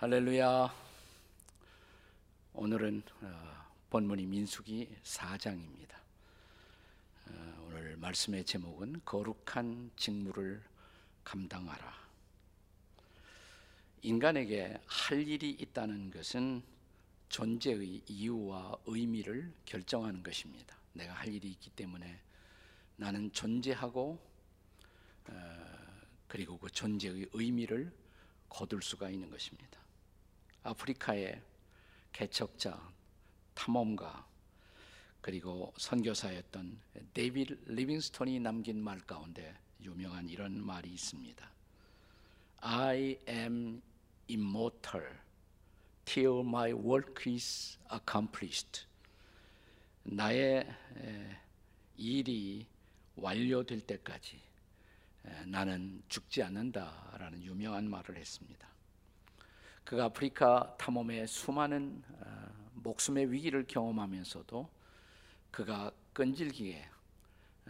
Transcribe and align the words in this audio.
할렐루야. 0.00 0.72
오늘은 2.52 3.02
어, 3.20 3.66
본문이 3.90 4.26
민수기 4.26 4.88
4장입니다. 5.02 5.96
어, 7.26 7.66
오늘 7.66 7.96
말씀의 7.96 8.44
제목은 8.44 9.00
거룩한 9.04 9.90
직무를 9.96 10.62
감당하라. 11.24 11.92
인간에게 14.02 14.80
할 14.86 15.26
일이 15.26 15.50
있다는 15.50 16.12
것은 16.12 16.62
존재의 17.28 18.02
이유와 18.06 18.76
의미를 18.86 19.52
결정하는 19.64 20.22
것입니다. 20.22 20.76
내가 20.92 21.12
할 21.12 21.26
일이 21.26 21.50
있기 21.50 21.70
때문에 21.70 22.20
나는 22.94 23.32
존재하고 23.32 24.16
어, 25.26 25.66
그리고 26.28 26.56
그 26.56 26.70
존재의 26.70 27.30
의미를 27.32 27.92
거둘 28.48 28.80
수가 28.80 29.10
있는 29.10 29.28
것입니다. 29.28 29.87
아프리카의 30.68 31.40
개척자, 32.12 32.78
탐험가 33.54 34.26
그리고 35.20 35.72
선교사였던 35.76 36.80
데이비드 37.14 37.58
리빙스톤이 37.66 38.40
남긴 38.40 38.82
말 38.82 39.00
가운데 39.00 39.56
유명한 39.82 40.28
이런 40.28 40.64
말이 40.64 40.90
있습니다. 40.90 41.50
I 42.60 43.18
am 43.28 43.82
immortal 44.28 45.06
till 46.04 46.40
my 46.40 46.72
work 46.72 47.32
is 47.32 47.78
accomplished. 47.92 48.86
나의 50.02 50.66
일이 51.96 52.66
완료될 53.16 53.80
때까지 53.80 54.40
나는 55.46 56.02
죽지 56.08 56.42
않는다라는 56.42 57.42
유명한 57.42 57.88
말을 57.88 58.16
했습니다. 58.16 58.68
그 59.88 60.02
아프리카 60.02 60.76
탐험에 60.76 61.26
수많은 61.26 62.02
어, 62.20 62.70
목숨의 62.74 63.32
위기를 63.32 63.64
경험하면서도 63.66 64.68
그가 65.50 65.90
끈질기게 66.12 66.86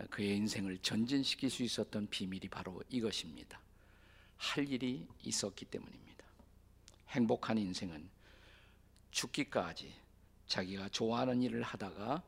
어, 0.00 0.04
그의 0.10 0.34
인생을 0.38 0.78
전진시킬 0.78 1.48
수 1.48 1.62
있었던 1.62 2.08
비밀이 2.08 2.48
바로 2.48 2.82
이것입니다. 2.88 3.60
할 4.36 4.68
일이 4.68 5.06
있었기 5.22 5.66
때문입니다. 5.66 6.24
행복한 7.10 7.56
인생은 7.56 8.10
죽기까지 9.12 9.94
자기가 10.48 10.88
좋아하는 10.88 11.40
일을 11.40 11.62
하다가 11.62 12.24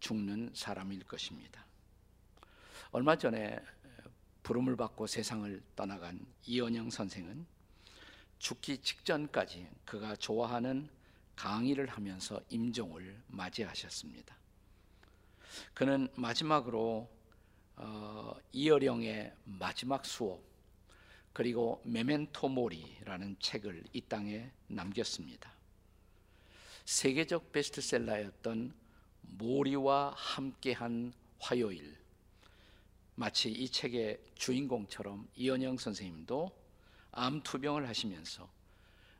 죽는 0.00 0.50
사람일 0.52 1.04
것입니다. 1.04 1.64
얼마 2.90 3.16
전에 3.16 3.58
부름을 4.42 4.76
받고 4.76 5.06
세상을 5.06 5.62
떠나간 5.74 6.26
이원영 6.44 6.90
선생은 6.90 7.46
죽기 8.40 8.78
직전까지 8.78 9.68
그가 9.84 10.16
좋아하는 10.16 10.88
강의를 11.36 11.86
하면서 11.86 12.40
임종을 12.48 13.22
맞이하셨습니다. 13.28 14.34
그는 15.74 16.08
마지막으로 16.16 17.08
어, 17.76 18.34
이어령의 18.52 19.32
마지막 19.44 20.04
수업 20.04 20.42
그리고 21.32 21.82
메멘토 21.84 22.48
모리라는 22.48 23.36
책을 23.40 23.84
이 23.92 24.00
땅에 24.00 24.50
남겼습니다. 24.66 25.52
세계적 26.86 27.52
베스트셀러였던 27.52 28.74
모리와 29.20 30.14
함께한 30.16 31.12
화요일 31.38 31.96
마치 33.14 33.50
이 33.50 33.68
책의 33.68 34.18
주인공처럼 34.34 35.28
이어령 35.36 35.76
선생님도 35.76 36.59
암 37.12 37.42
투병을 37.42 37.88
하시면서 37.88 38.48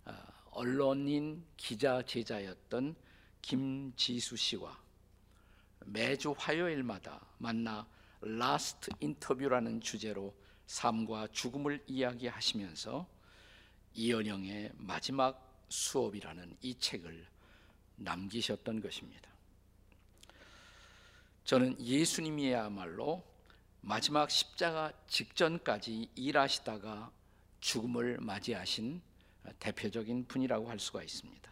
어, 0.05 0.15
언론인 0.53 1.45
기자 1.57 2.03
제자였던 2.03 2.95
김지수 3.43 4.37
씨와 4.37 4.79
매주 5.87 6.35
화요일마다 6.37 7.25
만나 7.39 7.87
last 8.21 8.91
인터뷰라는 9.01 9.81
주제로 9.81 10.35
삶과 10.67 11.29
죽음을 11.33 11.83
이야기하시면서 11.87 13.09
이연영의 13.95 14.73
마지막 14.75 15.65
수업이라는 15.69 16.57
이 16.63 16.79
책을 16.79 17.27
남기셨던 17.97 18.81
것입니다. 18.81 19.31
저는 21.45 21.81
예수님이야말로 21.81 23.25
마지막 23.81 24.31
십자가 24.31 24.93
직전까지 25.09 26.11
일하시다가 26.15 27.11
죽음을 27.61 28.19
맞이하신 28.21 29.01
대표적인 29.59 30.27
분이라고 30.27 30.69
할 30.69 30.79
수가 30.79 31.03
있습니다. 31.03 31.51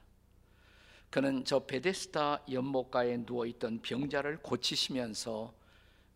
그는 1.11 1.45
저 1.45 1.61
베데스다 1.61 2.45
연못가에 2.51 3.25
누워 3.25 3.47
있던 3.47 3.81
병자를 3.81 4.43
고치시면서 4.43 5.55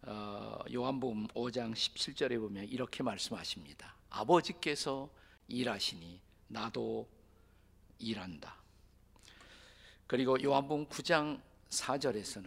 어, 0.05 0.59
요한복음 0.73 1.29
5장 1.29 1.73
17절에 1.73 2.39
보면 2.41 2.65
이렇게 2.65 3.03
말씀하십니다. 3.03 3.95
아버지께서 4.11 5.09
일하시니 5.49 6.21
나도 6.49 7.09
일한다. 7.99 8.57
그리고 10.07 10.43
요한복음 10.43 10.87
9장 10.87 11.41
4절에서는 11.71 12.47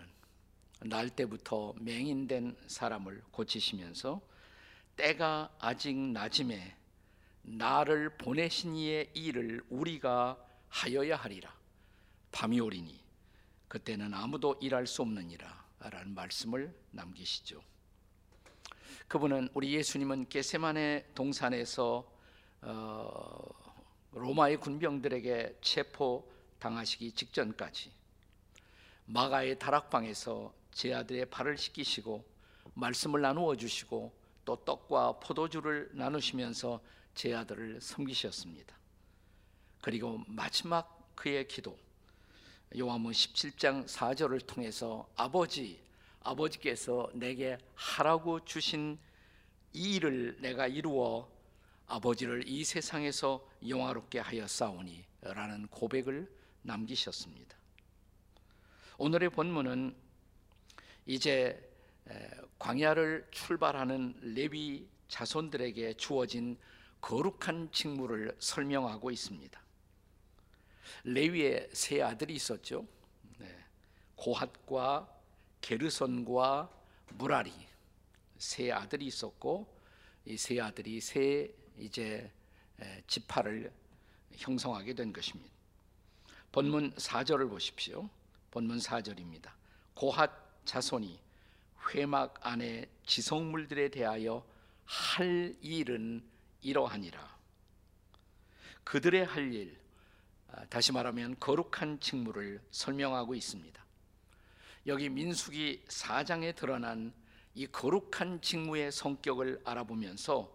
날 0.81 1.09
때부터 1.09 1.73
맹인된 1.79 2.55
사람을 2.67 3.23
고치시면서 3.31 4.21
때가 4.97 5.55
아직 5.59 5.95
낮음에 5.97 6.75
나를 7.45 8.17
보내신 8.17 8.75
이의 8.75 9.09
일을 9.13 9.63
우리가 9.69 10.37
하여야 10.69 11.15
하리라. 11.15 11.55
밤이 12.31 12.59
오리니 12.59 12.99
그때는 13.67 14.13
아무도 14.13 14.57
일할 14.61 14.87
수 14.87 15.01
없느니라. 15.01 15.65
라는 15.79 16.15
말씀을 16.15 16.73
남기시죠. 16.91 17.61
그분은 19.07 19.49
우리 19.53 19.73
예수님은 19.73 20.29
게세만의 20.29 21.11
동산에서 21.13 22.11
어, 22.61 23.49
로마의 24.13 24.57
군병들에게 24.57 25.59
체포 25.61 26.27
당하시기 26.57 27.11
직전까지 27.11 27.91
마가의 29.05 29.59
다락방에서 29.59 30.51
제 30.71 30.93
아들의 30.93 31.27
발을 31.29 31.57
씻기시고 31.57 32.25
말씀을 32.73 33.21
나누어 33.21 33.55
주시고 33.55 34.11
또 34.45 34.55
떡과 34.55 35.19
포도주를 35.19 35.89
나누시면서 35.93 36.81
제 37.15 37.33
아들을 37.33 37.79
섬기셨습니다. 37.81 38.75
그리고 39.81 40.21
마지막 40.27 41.15
그의 41.15 41.47
기도 41.47 41.79
요한문 42.77 43.13
17장 43.13 43.87
4절을 43.87 44.45
통해서 44.45 45.09
아버지 45.15 45.79
아버지께서 46.19 47.09
내게 47.13 47.57
하라고 47.75 48.43
주신 48.43 48.99
이 49.73 49.95
일을 49.95 50.37
내가 50.41 50.67
이루어 50.67 51.31
아버지를 51.87 52.47
이 52.47 52.63
세상에서 52.63 53.47
영화롭게 53.67 54.19
하여 54.19 54.47
싸우니 54.47 55.05
라는 55.21 55.67
고백을 55.67 56.29
남기셨습니다. 56.63 57.55
오늘의 58.97 59.29
본문은 59.29 59.95
이제 61.05 61.71
광야를 62.57 63.27
출발하는 63.31 64.15
레위 64.21 64.87
자손들에게 65.07 65.93
주어진 65.93 66.57
거룩한 67.05 67.71
직무를 67.71 68.35
설명하고 68.39 69.11
있습니다. 69.11 69.61
레위의 71.03 71.69
세 71.71 72.01
아들이 72.01 72.33
있었죠. 72.33 72.87
네. 73.37 73.55
고핫과 74.15 75.07
게르손과 75.61 76.67
무라리 77.13 77.53
세 78.39 78.71
아들이 78.71 79.05
있었고 79.05 79.71
이 80.25 80.35
세 80.35 80.59
아들이 80.59 80.99
세 80.99 81.53
이제 81.77 82.31
지파를 83.05 83.71
형성하게 84.37 84.95
된 84.95 85.13
것입니다. 85.13 85.53
본문 86.51 86.95
4절을 86.95 87.49
보십시오. 87.51 88.09
본문 88.49 88.79
4절입니다. 88.79 89.51
고핫 89.93 90.31
자손이 90.65 91.19
회막 91.93 92.39
안에 92.41 92.89
지성물들에 93.05 93.89
대하여 93.89 94.43
할 94.85 95.55
일은 95.61 96.23
이러하니라. 96.65 97.35
그들의 98.83 99.25
할 99.25 99.53
일, 99.53 99.77
아, 100.51 100.65
다시 100.65 100.91
말하면 100.91 101.35
거룩한 101.39 101.99
직무를 101.99 102.59
설명하고 102.71 103.35
있습니다. 103.35 103.85
여기 104.87 105.09
민수기 105.09 105.83
4장에 105.87 106.55
드러난 106.55 107.13
이 107.53 107.67
거룩한 107.67 108.41
직무의 108.41 108.91
성격을 108.91 109.61
알아보면서 109.63 110.53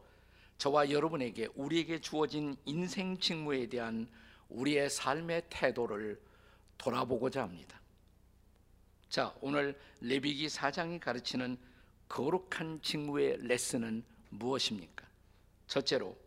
저와 0.58 0.90
여러분에게 0.90 1.48
우리에게 1.54 2.00
주어진 2.00 2.56
인생 2.64 3.18
직무에 3.18 3.68
대한 3.68 4.08
우리의 4.48 4.90
삶의 4.90 5.44
태도를 5.48 6.20
돌아보고자 6.76 7.42
합니다. 7.42 7.80
자, 9.08 9.34
오늘 9.40 9.78
레비기 10.00 10.48
4장이 10.48 11.00
가르치는 11.00 11.56
거룩한 12.08 12.82
직무의 12.82 13.46
레슨은 13.46 14.04
무엇입니까? 14.30 15.09
첫째로 15.70 16.18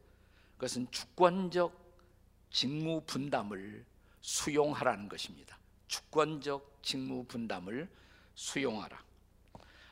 그것은 0.56 0.90
주권적 0.90 1.78
직무 2.50 3.02
분담을 3.06 3.86
수용하라는 4.22 5.10
것입니다. 5.10 5.60
주권적 5.88 6.80
직무 6.82 7.26
분담을 7.26 7.90
수용하라. 8.36 9.04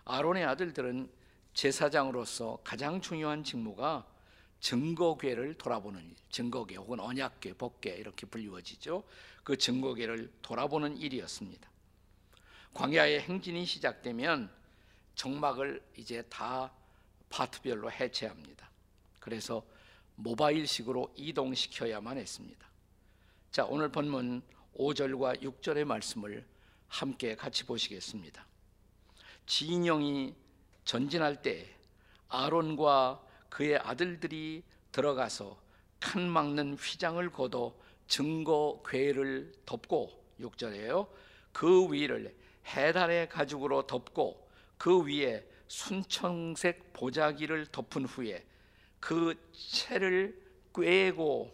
아론의 0.06 0.46
아들들은 0.46 1.12
제사장으로서 1.54 2.60
가장 2.64 3.02
중요한 3.02 3.44
직무가 3.44 4.08
증거궤를 4.62 5.56
돌아보는 5.56 6.02
일, 6.02 6.16
증거궤 6.30 6.78
혹은 6.78 7.02
언약궤, 7.02 7.54
법궤 7.56 7.98
이렇게 7.98 8.26
불리워지죠. 8.26 9.04
그 9.44 9.58
증거궤를 9.58 10.32
돌아보는 10.42 10.98
일이었습니다. 10.98 11.70
광야의 12.74 13.22
행진이 13.22 13.66
시작되면 13.66 14.50
정막을 15.16 15.84
이제 15.98 16.22
다 16.30 16.72
파트별로 17.30 17.92
해체합니다. 17.92 18.71
그래서 19.22 19.64
모바일식으로 20.16 21.14
이동시켜야만 21.16 22.18
했습니다. 22.18 22.68
자, 23.52 23.66
오늘 23.66 23.90
본문 23.90 24.42
5절과 24.78 25.42
6절의 25.42 25.86
말씀을 25.86 26.46
함께 26.90 27.36
같이 27.36 27.66
보시겠습니다. 27.66 28.46
진영이 29.46 30.36
전진할 30.84 31.42
때 31.42 31.74
아론과 32.28 33.22
그의 33.50 33.78
아들들이 33.78 34.64
들어가서 34.92 35.62
칸 36.00 36.28
막는 36.28 36.76
휘장을 36.76 37.30
걷어 37.32 37.76
증거 38.08 38.82
궤를 38.88 39.54
덮고 39.66 40.10
6절에요. 40.40 41.08
그 41.54 41.92
위를 41.92 42.36
해달의 42.66 43.30
가죽으로 43.30 43.88
덮고 43.88 44.50
그 44.78 45.06
위에 45.06 45.46
순청색 45.68 46.94
보자기를 46.94 47.68
덮은 47.68 48.06
후에 48.06 48.46
그 49.02 49.36
채를 49.52 50.40
꿰고 50.74 51.52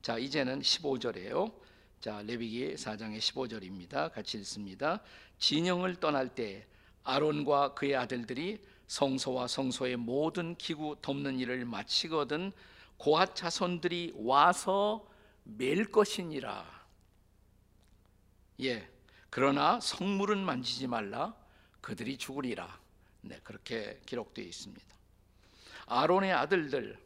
자 0.00 0.16
이제는 0.16 0.60
15절이에요. 0.60 1.52
자 2.00 2.22
레위기 2.22 2.74
4장의 2.76 3.18
15절입니다. 3.18 4.10
같이 4.10 4.38
읽습니다. 4.38 5.02
진영을 5.38 5.96
떠날 5.96 6.34
때 6.34 6.66
아론과 7.02 7.74
그의 7.74 7.96
아들들이 7.96 8.64
성소와 8.86 9.48
성소의 9.48 9.96
모든 9.96 10.54
기구 10.54 10.96
덮는 11.02 11.38
일을 11.38 11.64
마치거든 11.64 12.52
고핫 12.96 13.34
자손들이 13.34 14.14
와서 14.16 15.06
맬 15.44 15.84
것이니라. 15.90 16.80
예. 18.62 18.88
그러나 19.30 19.80
성물은 19.80 20.44
만지지 20.44 20.86
말라. 20.86 21.34
그들이 21.80 22.18
죽으리라. 22.18 22.78
네, 23.22 23.40
그렇게 23.42 24.00
기록되어 24.06 24.44
있습니다. 24.44 24.99
아론의 25.90 26.32
아들들 26.32 26.96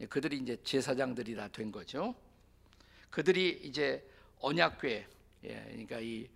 예, 0.00 0.06
그들이 0.06 0.38
이제 0.38 0.56
제사장들이 0.64 1.36
다된 1.36 1.70
거죠. 1.70 2.14
그들이 3.10 3.60
이제 3.62 4.02
언약궤 4.40 5.06
예, 5.44 5.64
그러니까 5.68 6.00
이 6.00 6.26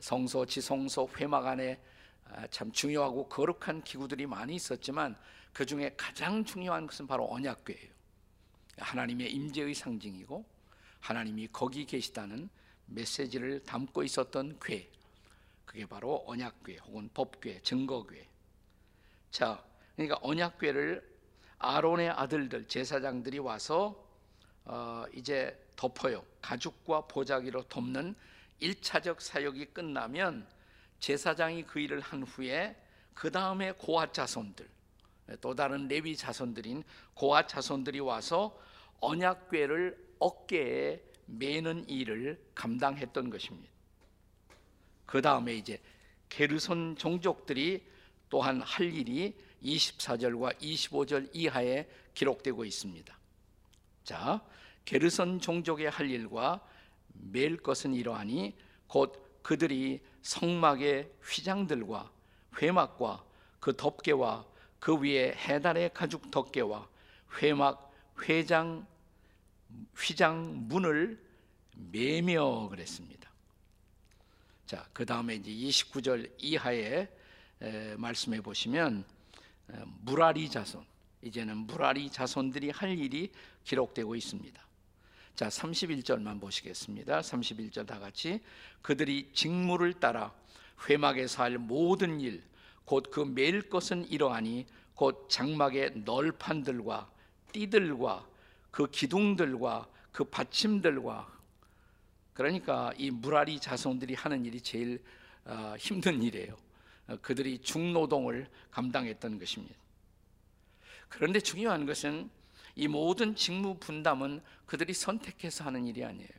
성소, 0.00 0.46
지성소, 0.46 1.10
회막 1.16 1.44
안에 1.46 1.80
아, 2.26 2.46
참 2.48 2.70
중요하고 2.70 3.28
거룩한 3.28 3.82
기구들이 3.82 4.26
많이 4.26 4.54
있었지만 4.54 5.16
그 5.52 5.66
중에 5.66 5.92
가장 5.96 6.44
중요한 6.44 6.86
것은 6.86 7.08
바로 7.08 7.28
언약궤예요. 7.32 7.90
하나님의 8.78 9.32
임재의 9.32 9.74
상징이고 9.74 10.44
하나님이 11.00 11.48
거기 11.52 11.84
계시다는 11.84 12.48
메시지를 12.86 13.64
담고 13.64 14.04
있었던 14.04 14.58
궤. 14.62 14.88
그게 15.64 15.84
바로 15.84 16.22
언약궤 16.28 16.76
혹은 16.84 17.10
법궤, 17.12 17.62
증거궤. 17.62 18.28
자, 19.30 19.64
그러니까 19.96 20.18
언약궤를 20.22 21.12
아론의 21.58 22.10
아들들 22.10 22.66
제사장들이 22.66 23.38
와서 23.38 24.02
어, 24.64 25.04
이제 25.14 25.56
덮어요. 25.76 26.24
가죽과 26.40 27.06
보자기로 27.06 27.64
덮는 27.68 28.14
1차적 28.60 29.20
사역이 29.20 29.66
끝나면 29.66 30.46
제사장이 31.00 31.64
그 31.64 31.80
일을 31.80 32.00
한 32.00 32.22
후에 32.22 32.76
그 33.14 33.30
다음에 33.30 33.72
고아 33.72 34.12
자손들 34.12 34.68
또 35.40 35.54
다른 35.54 35.88
레위 35.88 36.16
자손들인 36.16 36.84
고아 37.14 37.46
자손들이 37.46 38.00
와서 38.00 38.58
언약궤를 39.00 40.14
어깨에 40.18 41.02
매는 41.26 41.88
일을 41.88 42.40
감당했던 42.54 43.30
것입니다. 43.30 43.72
그 45.06 45.20
다음에 45.20 45.54
이제 45.54 45.80
게르손 46.28 46.96
종족들이 46.96 47.84
또한 48.28 48.62
할 48.62 48.92
일이 48.92 49.36
24절과 49.62 50.58
25절 50.60 51.30
이하에 51.32 51.88
기록되고 52.14 52.64
있습니다. 52.64 53.18
자, 54.04 54.42
게르손 54.84 55.40
종족의 55.40 55.90
할 55.90 56.10
일과 56.10 56.60
맬 57.12 57.56
것은 57.56 57.94
이러하니 57.94 58.56
곧 58.86 59.40
그들이 59.42 60.00
성막의 60.22 61.10
휘장들과 61.22 62.10
회막과 62.60 63.24
그 63.60 63.76
덮개와 63.76 64.46
그 64.78 64.96
위에 65.00 65.34
해달의 65.34 65.92
가죽 65.94 66.30
덮개와 66.30 66.88
회막 67.40 67.92
회장 68.22 68.86
휘장 69.96 70.68
문을 70.68 71.22
매며 71.74 72.68
그랬습니다. 72.68 73.30
자, 74.66 74.86
그 74.92 75.04
다음에 75.06 75.36
이제 75.36 75.50
29절 75.50 76.30
이하에 76.38 77.08
에, 77.60 77.96
말씀해 77.96 78.40
보시면 78.40 79.04
에, 79.08 79.21
무라리 80.00 80.48
자손 80.48 80.84
이제는 81.22 81.58
무라리 81.58 82.10
자손들이 82.10 82.70
할 82.70 82.98
일이 82.98 83.30
기록되고 83.64 84.14
있습니다. 84.14 84.60
자, 85.34 85.48
31절만 85.48 86.40
보시겠습니다. 86.40 87.20
31절 87.20 87.86
다 87.86 87.98
같이 87.98 88.40
그들이 88.82 89.30
직무를 89.32 89.94
따라 89.94 90.32
회막에서 90.88 91.44
할 91.44 91.58
모든 91.58 92.20
일, 92.20 92.42
곧 92.84 93.10
그 93.10 93.20
매일 93.20 93.68
것은 93.68 94.08
이러하니 94.08 94.66
곧 94.94 95.28
장막의 95.28 96.02
널판들과 96.04 97.10
띠들과 97.52 98.26
그 98.70 98.90
기둥들과 98.90 99.88
그 100.10 100.24
받침들과 100.24 101.32
그러니까 102.34 102.92
이 102.98 103.10
무라리 103.10 103.60
자손들이 103.60 104.14
하는 104.14 104.44
일이 104.44 104.60
제일 104.60 105.02
어, 105.44 105.74
힘든 105.78 106.22
일이에요. 106.22 106.56
어, 107.08 107.16
그들이 107.20 107.60
중노동을 107.60 108.48
감당했던 108.70 109.38
것입니다. 109.38 109.76
그런데 111.08 111.40
중요한 111.40 111.86
것은 111.86 112.30
이 112.74 112.88
모든 112.88 113.34
직무 113.36 113.76
분담은 113.78 114.42
그들이 114.66 114.94
선택해서 114.94 115.64
하는 115.64 115.86
일이 115.86 116.04
아니에요. 116.04 116.30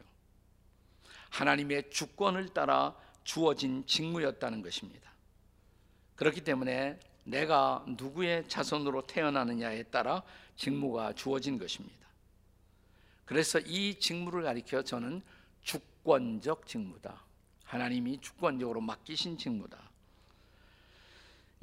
하나님의 1.30 1.90
주권을 1.92 2.50
따라 2.50 2.96
주어진 3.24 3.86
직무였다는 3.86 4.62
것입니다. 4.62 5.12
그렇기 6.16 6.42
때문에 6.42 7.00
내가 7.24 7.84
누구의 7.88 8.48
자손으로 8.48 9.08
태어나느냐에 9.08 9.84
따라 9.84 10.24
직무가 10.56 11.14
주어진 11.14 11.58
것입니다. 11.58 12.08
그래서 13.26 13.60
이 13.60 13.96
직무를 14.00 14.44
가리켜 14.44 14.84
저는 14.84 15.22
주권적 15.62 16.68
직무다. 16.68 17.24
하나님이 17.64 18.20
주권적으로 18.22 18.82
맡기신 18.82 19.38
직무다. 19.38 19.93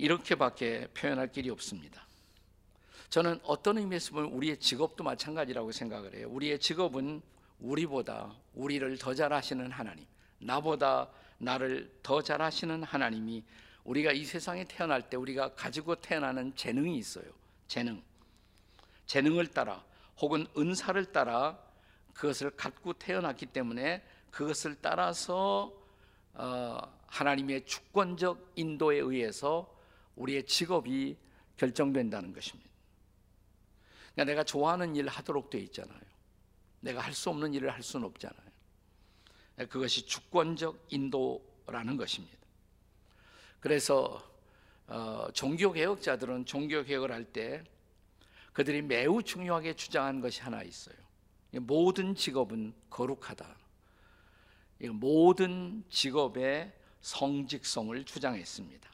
이렇게밖에 0.00 0.88
표현할 0.94 1.30
길이 1.30 1.50
없습니다. 1.50 2.06
저는 3.10 3.38
어떤 3.42 3.76
의미에서 3.76 4.16
우리의 4.16 4.58
직업도 4.58 5.04
마찬가지라고 5.04 5.72
생각을 5.72 6.14
해요. 6.14 6.28
우리의 6.30 6.58
직업은 6.58 7.20
우리보다 7.58 8.34
우리를 8.54 8.96
더 8.98 9.12
잘하시는 9.12 9.70
하나님, 9.70 10.06
나보다 10.38 11.10
나를 11.38 11.92
더 12.02 12.22
잘하시는 12.22 12.82
하나님이 12.82 13.44
우리가 13.84 14.12
이 14.12 14.24
세상에 14.24 14.64
태어날 14.64 15.08
때 15.10 15.16
우리가 15.16 15.54
가지고 15.54 15.96
태어나는 15.96 16.54
재능이 16.54 16.96
있어요. 16.96 17.24
재능. 17.66 18.02
재능을 19.06 19.48
따라 19.48 19.84
혹은 20.18 20.46
은사를 20.56 21.12
따라 21.12 21.58
그것을 22.14 22.50
갖고 22.50 22.92
태어났기 22.94 23.46
때문에 23.46 24.02
그것을 24.30 24.76
따라서 24.80 25.72
어, 26.34 26.78
하나님의 27.06 27.66
주권적 27.66 28.52
인도에 28.54 28.98
의해서 28.98 29.79
우리의 30.20 30.44
직업이 30.44 31.16
결정된다는 31.56 32.32
것입니다. 32.32 32.70
그러니까 34.12 34.24
내가 34.24 34.44
좋아하는 34.44 34.96
일을 34.96 35.08
하도록 35.08 35.50
되어 35.50 35.60
있잖아요. 35.62 36.00
내가 36.80 37.00
할 37.00 37.12
수 37.14 37.30
없는 37.30 37.54
일을 37.54 37.70
할 37.72 37.82
수는 37.82 38.06
없잖아요. 38.06 38.50
그것이 39.68 40.06
주권적 40.06 40.86
인도라는 40.88 41.96
것입니다. 41.96 42.38
그래서 43.60 44.26
어, 44.86 45.28
종교 45.32 45.72
개혁자들은 45.72 46.46
종교 46.46 46.82
개혁을 46.82 47.12
할 47.12 47.24
때 47.24 47.62
그들이 48.52 48.82
매우 48.82 49.22
중요하게 49.22 49.74
주장한 49.74 50.20
것이 50.20 50.40
하나 50.40 50.62
있어요. 50.62 50.96
모든 51.52 52.14
직업은 52.14 52.74
거룩하다. 52.90 53.56
모든 54.92 55.84
직업의 55.88 56.72
성직성을 57.00 58.04
주장했습니다. 58.04 58.90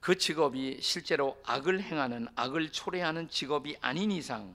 그 0.00 0.16
직업이 0.16 0.78
실제로 0.80 1.40
악을 1.44 1.82
행하는 1.82 2.28
악을 2.36 2.72
초래하는 2.72 3.28
직업이 3.28 3.76
아닌 3.80 4.10
이상 4.10 4.54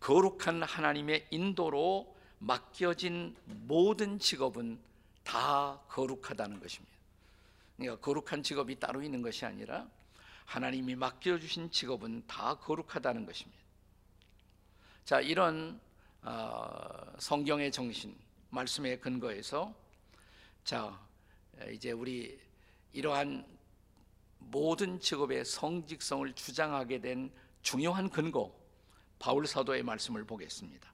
거룩한 0.00 0.62
하나님의 0.62 1.26
인도로 1.30 2.16
맡겨진 2.38 3.36
모든 3.44 4.18
직업은 4.18 4.78
다 5.24 5.78
거룩하다는 5.88 6.58
것입니다. 6.58 6.96
그러니까 7.76 8.00
거룩한 8.00 8.42
직업이 8.42 8.78
따로 8.80 9.02
있는 9.02 9.20
것이 9.20 9.44
아니라 9.44 9.86
하나님이 10.46 10.96
맡겨주신 10.96 11.70
직업은 11.70 12.24
다 12.26 12.54
거룩하다는 12.54 13.26
것입니다. 13.26 13.60
자, 15.04 15.20
이런 15.20 15.80
어, 16.22 17.14
성경의 17.18 17.72
정신, 17.72 18.16
말씀에 18.50 18.96
근거해서 18.98 19.74
자, 20.64 20.98
이제 21.70 21.92
우리 21.92 22.38
이러한 22.92 23.46
모든 24.40 24.98
직업의 24.98 25.44
성직성을 25.44 26.32
주장하게 26.34 27.00
된 27.00 27.30
중요한 27.62 28.10
근거 28.10 28.52
바울 29.18 29.46
사도의 29.46 29.82
말씀을 29.82 30.24
보겠습니다. 30.24 30.92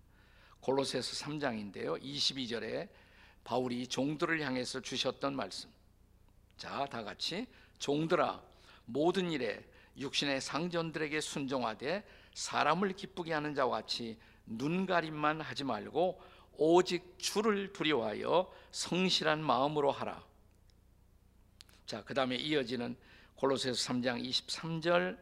골로새서 0.61 1.25
3장인데요. 1.25 2.03
22절에 2.03 2.89
바울이 3.45 3.87
종들을 3.87 4.41
향해서 4.41 4.81
주셨던 4.81 5.37
말씀. 5.37 5.71
자, 6.57 6.87
다 6.87 7.05
같이 7.05 7.47
종들아 7.79 8.43
모든 8.87 9.31
일에 9.31 9.65
육신의 9.97 10.41
상전들에게 10.41 11.21
순종하되 11.21 12.05
사람을 12.35 12.95
기쁘게 12.95 13.33
하는 13.33 13.55
자와 13.55 13.83
같이 13.83 14.19
눈가림만 14.47 15.41
하지 15.41 15.65
말고 15.65 16.21
오직 16.59 17.19
주를 17.19 17.73
두려워하여 17.73 18.53
성실한 18.73 19.43
마음으로 19.43 19.93
하라. 19.93 20.25
자, 21.87 22.03
그다음에 22.05 22.37
이어지는 22.37 22.97
골로새서 23.37 23.93
3장 23.93 24.23
23절 24.29 25.19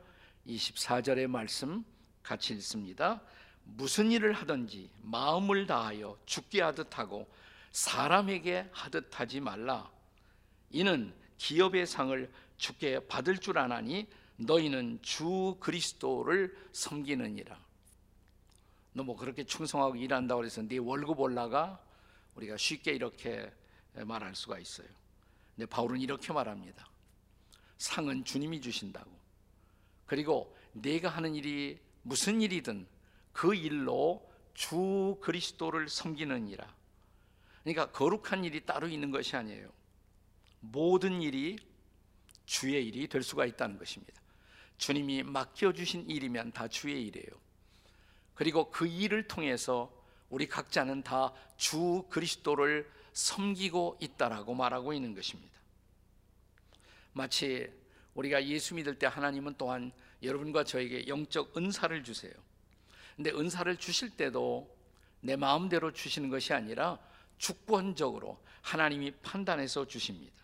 24절의 0.46 1.26
말씀 1.26 1.84
같이 2.22 2.54
읽습니다. 2.54 3.20
무슨 3.64 4.12
일을 4.12 4.32
하든지 4.32 4.90
마음을 5.02 5.66
다하여 5.66 6.18
죽게 6.26 6.62
하듯 6.62 6.98
하고 6.98 7.28
사람에게 7.72 8.68
하듯 8.72 9.18
하지 9.18 9.40
말라. 9.40 9.90
이는 10.70 11.12
기업의 11.38 11.86
상을 11.86 12.32
주께 12.56 13.04
받을 13.06 13.38
줄 13.38 13.58
아나니 13.58 14.06
너희는 14.36 15.00
주 15.02 15.56
그리스도를 15.60 16.56
섬기느니라. 16.72 17.64
너 18.92 19.02
뭐 19.02 19.16
그렇게 19.16 19.44
충성하고 19.44 19.96
일한다고 19.96 20.44
해서 20.44 20.62
네 20.62 20.78
월급 20.78 21.18
올라가 21.18 21.80
우리가 22.36 22.56
쉽게 22.56 22.92
이렇게 22.92 23.52
말할 23.94 24.36
수가 24.36 24.60
있어요. 24.60 24.86
근데 25.56 25.66
바울은 25.66 26.00
이렇게 26.00 26.32
말합니다. 26.32 26.93
상은 27.84 28.24
주님이 28.24 28.60
주신다고. 28.60 29.10
그리고 30.06 30.56
내가 30.72 31.10
하는 31.10 31.34
일이 31.34 31.78
무슨 32.02 32.40
일이든 32.40 32.86
그 33.32 33.54
일로 33.54 34.26
주 34.54 35.18
그리스도를 35.20 35.88
섬기느니라. 35.88 36.66
그러니까 37.62 37.90
거룩한 37.92 38.44
일이 38.44 38.64
따로 38.64 38.88
있는 38.88 39.10
것이 39.10 39.36
아니에요. 39.36 39.70
모든 40.60 41.20
일이 41.20 41.58
주의 42.46 42.86
일이 42.86 43.06
될 43.06 43.22
수가 43.22 43.44
있다는 43.46 43.78
것입니다. 43.78 44.14
주님이 44.78 45.22
맡겨주신 45.22 46.08
일이면 46.08 46.52
다 46.52 46.68
주의 46.68 47.06
일이에요. 47.06 47.28
그리고 48.34 48.70
그 48.70 48.86
일을 48.86 49.28
통해서 49.28 49.92
우리 50.30 50.48
각자는 50.48 51.02
다 51.02 51.32
주 51.56 52.04
그리스도를 52.10 52.90
섬기고 53.12 53.98
있다라고 54.00 54.54
말하고 54.54 54.92
있는 54.92 55.14
것입니다. 55.14 55.53
마치 57.14 57.72
우리가 58.14 58.44
예수 58.46 58.74
믿을 58.74 58.98
때 58.98 59.06
하나님은 59.06 59.54
또한 59.56 59.92
여러분과 60.22 60.64
저에게 60.64 61.08
영적 61.08 61.56
은사를 61.56 62.04
주세요. 62.04 62.32
근데 63.16 63.30
은사를 63.30 63.74
주실 63.76 64.10
때도 64.10 64.76
내 65.20 65.36
마음대로 65.36 65.92
주시는 65.92 66.28
것이 66.28 66.52
아니라 66.52 66.98
주권적으로 67.38 68.38
하나님이 68.62 69.12
판단해서 69.22 69.86
주십니다. 69.86 70.34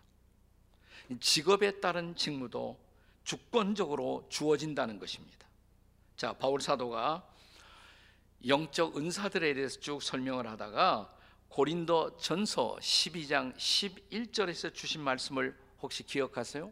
직업에 1.19 1.79
따른 1.79 2.15
직무도 2.15 2.79
주권적으로 3.23 4.25
주어진다는 4.29 4.97
것입니다. 4.97 5.45
자, 6.15 6.33
바울 6.33 6.61
사도가 6.61 7.27
영적 8.47 8.97
은사들에 8.97 9.53
대해서 9.53 9.79
쭉 9.79 10.01
설명을 10.01 10.47
하다가 10.47 11.13
고린도 11.49 12.17
전서 12.17 12.77
12장 12.79 13.55
11절에서 13.55 14.73
주신 14.73 15.01
말씀을 15.01 15.55
혹시 15.81 16.03
기억하세요? 16.03 16.71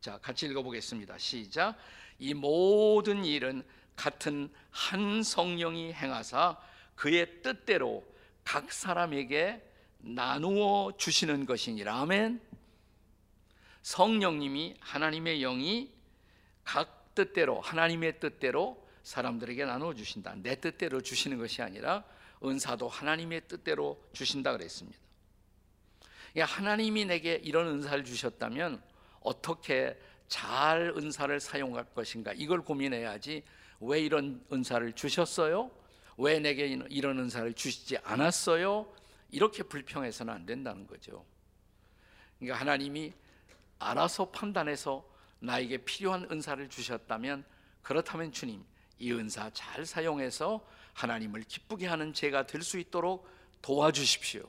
자, 0.00 0.18
같이 0.18 0.46
읽어보겠습니다. 0.46 1.18
시작. 1.18 1.76
이 2.18 2.34
모든 2.34 3.24
일은 3.24 3.62
같은 3.96 4.50
한 4.70 5.22
성령이 5.22 5.92
행하사 5.92 6.58
그의 6.94 7.42
뜻대로 7.42 8.04
각 8.44 8.72
사람에게 8.72 9.62
나누어 9.98 10.92
주시는 10.96 11.46
것이니라. 11.46 11.94
아멘. 12.00 12.40
성령님이 13.82 14.76
하나님의 14.80 15.40
영이 15.40 15.92
각 16.64 17.14
뜻대로 17.14 17.60
하나님의 17.60 18.20
뜻대로 18.20 18.86
사람들에게 19.02 19.64
나누어 19.64 19.94
주신다. 19.94 20.34
내 20.36 20.60
뜻대로 20.60 21.00
주시는 21.00 21.38
것이 21.38 21.62
아니라 21.62 22.04
은사도 22.42 22.88
하나님의 22.88 23.42
뜻대로 23.48 24.02
주신다 24.12 24.52
그랬습니다. 24.52 24.98
하나님이 26.38 27.06
내게 27.06 27.34
이런 27.34 27.66
은사를 27.66 28.04
주셨다면 28.04 28.82
어떻게 29.20 29.98
잘 30.28 30.92
은사를 30.96 31.40
사용할 31.40 31.84
것인가 31.92 32.32
이걸 32.34 32.62
고민해야지 32.62 33.42
왜 33.80 34.00
이런 34.00 34.44
은사를 34.52 34.92
주셨어요? 34.92 35.70
왜 36.16 36.38
내게 36.38 36.66
이런 36.88 37.18
은사를 37.18 37.52
주시지 37.54 37.98
않았어요? 37.98 38.92
이렇게 39.30 39.62
불평해서는 39.62 40.32
안 40.32 40.46
된다는 40.46 40.86
거죠. 40.86 41.24
그러니까 42.38 42.60
하나님이 42.60 43.12
알아서 43.78 44.30
판단해서 44.30 45.04
나에게 45.40 45.78
필요한 45.78 46.28
은사를 46.30 46.68
주셨다면 46.68 47.44
그렇다면 47.82 48.30
주님 48.32 48.64
이 48.98 49.12
은사 49.12 49.50
잘 49.54 49.86
사용해서 49.86 50.64
하나님을 50.92 51.42
기쁘게 51.42 51.86
하는 51.86 52.12
제가 52.12 52.46
될 52.46 52.62
수 52.62 52.78
있도록 52.78 53.26
도와주십시오. 53.62 54.48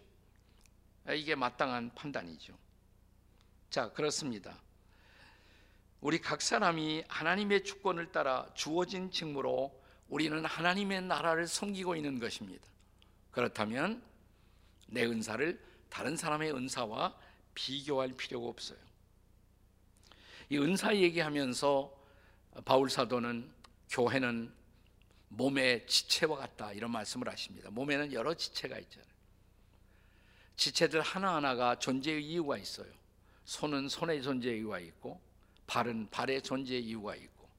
이게 1.09 1.35
마땅한 1.35 1.95
판단이죠. 1.95 2.57
자, 3.69 3.91
그렇습니다. 3.91 4.61
우리 5.99 6.19
각 6.19 6.41
사람이 6.41 7.03
하나님의 7.07 7.63
주권을 7.63 8.11
따라 8.11 8.47
주어진 8.53 9.11
직무로 9.11 9.79
우리는 10.09 10.43
하나님의 10.43 11.03
나라를 11.03 11.47
섬기고 11.47 11.95
있는 11.95 12.19
것입니다. 12.19 12.65
그렇다면 13.31 14.03
내 14.87 15.05
은사를 15.05 15.59
다른 15.89 16.17
사람의 16.17 16.53
은사와 16.53 17.15
비교할 17.53 18.13
필요가 18.13 18.47
없어요. 18.47 18.79
이 20.49 20.57
은사 20.57 20.95
얘기하면서 20.95 21.97
바울 22.65 22.89
사도는 22.89 23.49
교회는 23.89 24.53
몸의 25.29 25.87
지체와 25.87 26.37
같다 26.37 26.73
이런 26.73 26.91
말씀을 26.91 27.29
하십니다. 27.29 27.69
몸에는 27.69 28.11
여러 28.11 28.33
지체가 28.33 28.77
있잖아요. 28.79 29.11
지체들 30.61 31.01
하나하나가 31.01 31.79
존재의 31.79 32.23
이유가 32.23 32.55
있어요. 32.55 32.85
손은 33.45 33.89
손의 33.89 34.21
존재의 34.21 34.59
이유가 34.59 34.77
있고 34.77 35.19
발은 35.65 36.11
발의 36.11 36.43
존재의 36.43 36.83
이유가 36.83 37.15
있고 37.15 37.49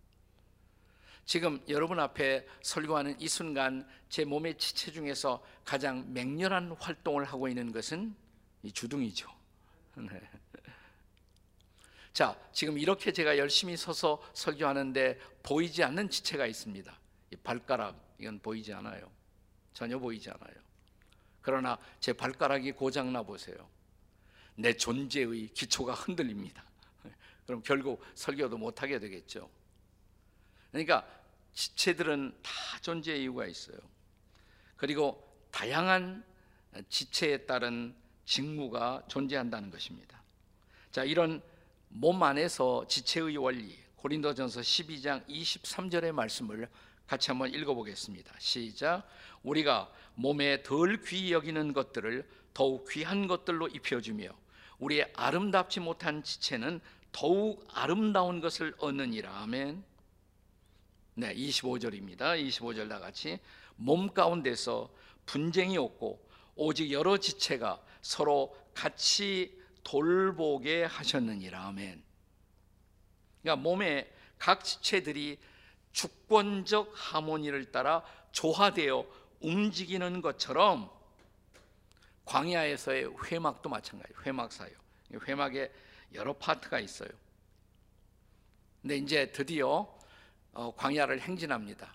지금 1.27 1.61
여러분 1.69 1.99
앞에 1.99 2.47
설교하는 2.63 3.21
이 3.21 3.27
순간 3.27 3.89
제 4.09 4.25
몸의 4.25 4.57
지체 4.57 4.93
중에서 4.93 5.45
가장 5.65 6.13
맹렬한 6.13 6.77
활동을 6.79 7.25
하고 7.25 7.49
있는 7.49 7.73
것은 7.73 8.15
이 8.63 8.71
주둥이죠. 8.71 9.29
네. 9.97 10.21
자, 12.13 12.39
지금 12.53 12.79
이렇게 12.79 13.13
제가 13.13 13.37
열심히 13.37 13.77
서서 13.77 14.23
설교하는데 14.33 15.19
보이지 15.43 15.83
않는 15.83 16.09
지체가 16.09 16.47
있습니다. 16.47 16.97
이 17.33 17.37
발가락 17.37 17.97
이건 18.21 18.39
보이지 18.39 18.73
않아요. 18.75 19.11
전혀 19.75 19.99
보이지 19.99 20.31
않아요. 20.31 20.62
그러나 21.43 21.79
제 22.01 22.13
발가락이 22.13 22.73
고장나 22.73 23.23
보세요. 23.23 23.69
내 24.55 24.75
존재의 24.75 25.49
기초가 25.49 25.93
흔들립니다. 25.93 26.65
그럼 27.47 27.63
결국 27.63 28.03
설교도 28.15 28.57
못 28.57 28.83
하게 28.83 28.99
되겠죠. 28.99 29.51
그러니까 30.71 31.07
지체들은 31.53 32.35
다 32.43 32.53
존재 32.81 33.17
이유가 33.17 33.47
있어요. 33.47 33.77
그리고 34.77 35.23
다양한 35.51 36.25
지체에 36.89 37.39
따른 37.39 37.95
직무가 38.25 39.03
존재한다는 39.09 39.71
것입니다. 39.71 40.23
자, 40.91 41.05
이런 41.05 41.43
몸 41.89 42.23
안에서 42.23 42.87
지체의 42.87 43.37
원리 43.37 43.79
고린도전서 43.97 44.61
12장 44.61 45.27
23절의 45.29 46.13
말씀을 46.13 46.69
같이 47.07 47.31
한번 47.31 47.53
읽어보겠습니다. 47.53 48.35
시작. 48.39 49.07
우리가 49.43 49.91
몸에 50.15 50.63
덜 50.63 51.03
귀히 51.03 51.33
여기는 51.33 51.73
것들을 51.73 52.29
더욱 52.55 52.89
귀한 52.91 53.27
것들로 53.27 53.69
입혀주며 53.69 54.29
우리의 54.79 55.11
아름답지 55.15 55.81
못한 55.81 56.23
지체는 56.23 56.81
더욱 57.13 57.67
아름다운 57.73 58.41
것을 58.41 58.75
얻느니라. 58.79 59.43
아멘. 59.43 59.85
네, 61.15 61.35
25절입니다. 61.35 62.19
25절 62.19 62.89
다 62.89 62.99
같이 62.99 63.39
몸 63.77 64.13
가운데서 64.13 64.91
분쟁이 65.27 65.77
없고 65.77 66.27
오직 66.55 66.91
여러 66.91 67.19
지체가 67.19 67.83
서로 68.01 68.57
같이 68.75 69.61
돌보게 69.85 70.85
하셨느니라 70.85 71.67
아멘. 71.69 72.03
그러니까 73.43 73.63
몸의 73.63 74.11
각 74.39 74.65
지체들이 74.65 75.39
주권적 75.93 76.93
하모니를 76.95 77.71
따라 77.71 78.05
조화되어 78.33 79.07
움직이는 79.41 80.23
것처럼 80.23 80.91
광야에서의 82.25 83.15
회막도 83.25 83.69
마찬가지. 83.69 84.15
회막 84.25 84.53
사역. 84.53 84.73
회막에 85.27 85.73
여러 86.15 86.33
파트가 86.33 86.81
있어요. 86.81 87.11
근데 88.81 88.97
이제 88.97 89.31
드디어 89.33 89.99
어, 90.53 90.75
광야를 90.77 91.21
행진합니다. 91.21 91.95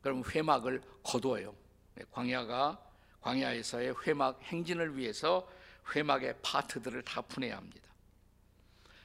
그럼 0.00 0.22
회막을 0.24 0.82
거두어요. 1.02 1.54
네, 1.94 2.04
광야가 2.10 2.80
광야에서의 3.20 3.94
회막 4.06 4.42
행진을 4.42 4.96
위해서 4.96 5.48
회막의 5.94 6.36
파트들을 6.42 7.02
다 7.02 7.20
푸내야 7.22 7.56
합니다. 7.56 7.88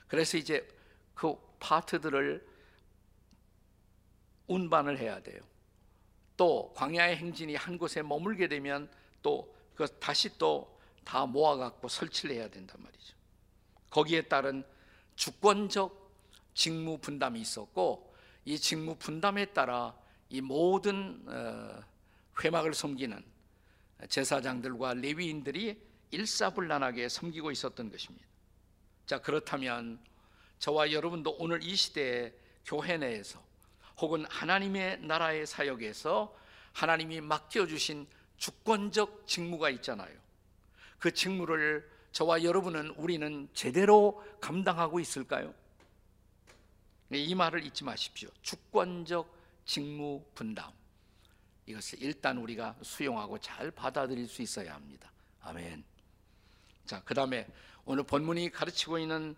그래서 0.07 0.37
이제 0.37 0.67
그 1.13 1.35
파트들을 1.59 2.52
운반을 4.47 4.97
해야 4.97 5.21
돼요. 5.21 5.41
또 6.35 6.73
광야의 6.75 7.17
행진이 7.17 7.55
한 7.55 7.77
곳에 7.77 8.01
머물게 8.01 8.47
되면 8.47 8.89
또그 9.21 9.99
다시 9.99 10.37
또 10.37 10.73
다 11.03 11.25
모아 11.25 11.55
갖고 11.57 11.87
설치를 11.87 12.35
해야 12.35 12.47
된단 12.47 12.81
말이죠. 12.81 13.15
거기에 13.89 14.23
따른 14.23 14.63
주권적 15.15 16.01
직무 16.53 16.97
분담이 16.97 17.39
있었고 17.39 18.13
이 18.45 18.57
직무 18.57 18.95
분담에 18.95 19.45
따라 19.47 19.95
이 20.29 20.41
모든 20.41 21.23
어, 21.27 21.83
회막을 22.43 22.73
섬기는 22.73 23.23
제사장들과 24.09 24.95
레위인들이 24.95 25.81
일사불란하게 26.11 27.09
섬기고 27.09 27.51
있었던 27.51 27.91
것입니다. 27.91 28.25
자 29.05 29.19
그렇다면 29.21 29.99
저와 30.59 30.91
여러분도 30.91 31.35
오늘 31.39 31.63
이 31.63 31.75
시대에 31.75 32.33
교회 32.65 32.97
내에서 32.97 33.43
혹은 33.97 34.25
하나님의 34.29 35.01
나라의 35.01 35.45
사역에서 35.45 36.35
하나님이 36.73 37.21
맡겨 37.21 37.67
주신 37.67 38.07
주권적 38.37 39.27
직무가 39.27 39.69
있잖아요. 39.69 40.13
그 40.99 41.13
직무를 41.13 41.89
저와 42.11 42.43
여러분은 42.43 42.89
우리는 42.91 43.47
제대로 43.53 44.23
감당하고 44.39 44.99
있을까요? 44.99 45.53
네, 47.09 47.19
이 47.19 47.35
말을 47.35 47.65
잊지 47.65 47.83
마십시오. 47.83 48.29
주권적 48.41 49.33
직무 49.65 50.23
분담. 50.35 50.71
이것을 51.65 52.01
일단 52.01 52.37
우리가 52.37 52.75
수용하고 52.81 53.39
잘 53.39 53.71
받아들일 53.71 54.27
수 54.27 54.41
있어야 54.41 54.73
합니다. 54.73 55.11
아멘. 55.41 55.83
자, 56.85 57.01
그 57.05 57.13
다음에 57.13 57.47
오늘 57.85 58.03
본문이 58.03 58.49
가르치고 58.49 58.99
있는 58.99 59.35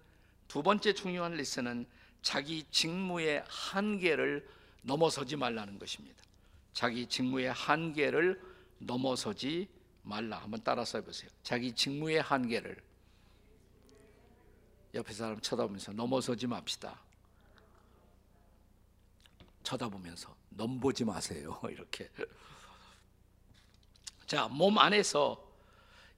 두 0.48 0.64
번째 0.64 0.94
중요한 0.94 1.34
레슨은 1.34 1.86
자기 2.26 2.64
직무의 2.72 3.44
한계를 3.48 4.50
넘어서지 4.82 5.36
말라는 5.36 5.78
것입니다. 5.78 6.24
자기 6.74 7.06
직무의 7.06 7.54
한계를 7.54 8.42
넘어서지 8.80 9.70
말라. 10.02 10.40
한번 10.40 10.60
따라서 10.64 10.98
해보세요. 10.98 11.30
자기 11.44 11.72
직무의 11.72 12.24
한계를 12.24 12.82
옆에 14.96 15.14
사람 15.14 15.40
쳐다보면서 15.40 15.94
넘어서지 15.94 16.48
맙시다. 16.48 17.00
쳐다보면서 19.62 20.36
넘보지 20.50 21.06
마세요. 21.06 21.62
이렇게. 21.70 22.10
자, 24.26 24.48
몸 24.48 24.80
안에서 24.80 25.48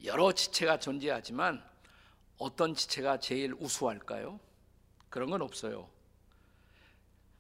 여러 0.06 0.32
지체가 0.32 0.80
존재하지만 0.80 1.62
어떤 2.38 2.74
지체가 2.74 3.20
제일 3.20 3.54
우수할까요? 3.56 4.40
그런 5.10 5.30
건 5.30 5.42
없어요. 5.42 5.97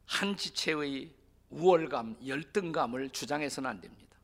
한 0.07 0.35
지체의 0.35 1.13
우월감, 1.49 2.17
열등감을 2.25 3.11
주장해서는 3.11 3.69
안 3.69 3.81
됩니다. 3.81 4.17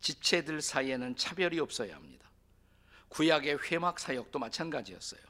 지체들 0.00 0.62
사이에는 0.62 1.16
차별이 1.16 1.60
없어야 1.60 1.94
합니다. 1.94 2.30
구약의 3.08 3.58
회막 3.70 3.98
사역도 3.98 4.38
마찬가지였어요. 4.38 5.20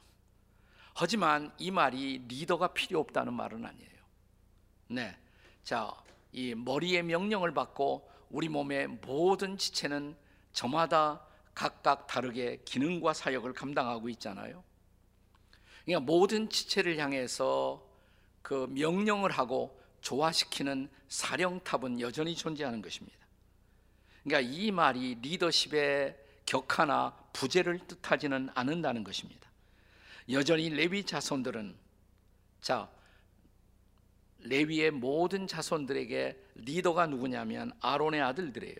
하지만 0.93 1.51
이 1.57 1.71
말이 1.71 2.23
리더가 2.27 2.73
필요 2.73 2.99
없다는 2.99 3.33
말은 3.33 3.65
아니에요. 3.65 3.91
네. 4.87 5.17
자, 5.63 5.91
이 6.31 6.53
머리의 6.53 7.03
명령을 7.03 7.53
받고 7.53 8.09
우리 8.29 8.49
몸의 8.49 8.87
모든 8.87 9.57
지체는 9.57 10.15
저마다 10.53 11.25
각각 11.53 12.07
다르게 12.07 12.61
기능과 12.65 13.13
사역을 13.13 13.53
감당하고 13.53 14.09
있잖아요. 14.09 14.63
그러니까 15.85 16.05
모든 16.05 16.49
지체를 16.49 16.97
향해서 16.97 17.90
그 18.41 18.67
명령을 18.71 19.31
하고 19.31 19.79
조화시키는 20.01 20.89
사령탑은 21.07 21.99
여전히 21.99 22.35
존재하는 22.35 22.81
것입니다. 22.81 23.17
그러니까 24.23 24.51
이 24.51 24.71
말이 24.71 25.15
리더십의 25.15 26.17
격하나 26.45 27.15
부재를 27.33 27.79
뜻하지는 27.87 28.49
않는다는 28.53 29.03
것입니다. 29.03 29.49
여전히 30.29 30.69
레위 30.69 31.03
자손들은 31.03 31.75
자 32.61 32.89
레위의 34.39 34.91
모든 34.91 35.47
자손들에게 35.47 36.37
리더가 36.55 37.07
누구냐면 37.07 37.71
아론의 37.79 38.21
아들들이에요. 38.21 38.77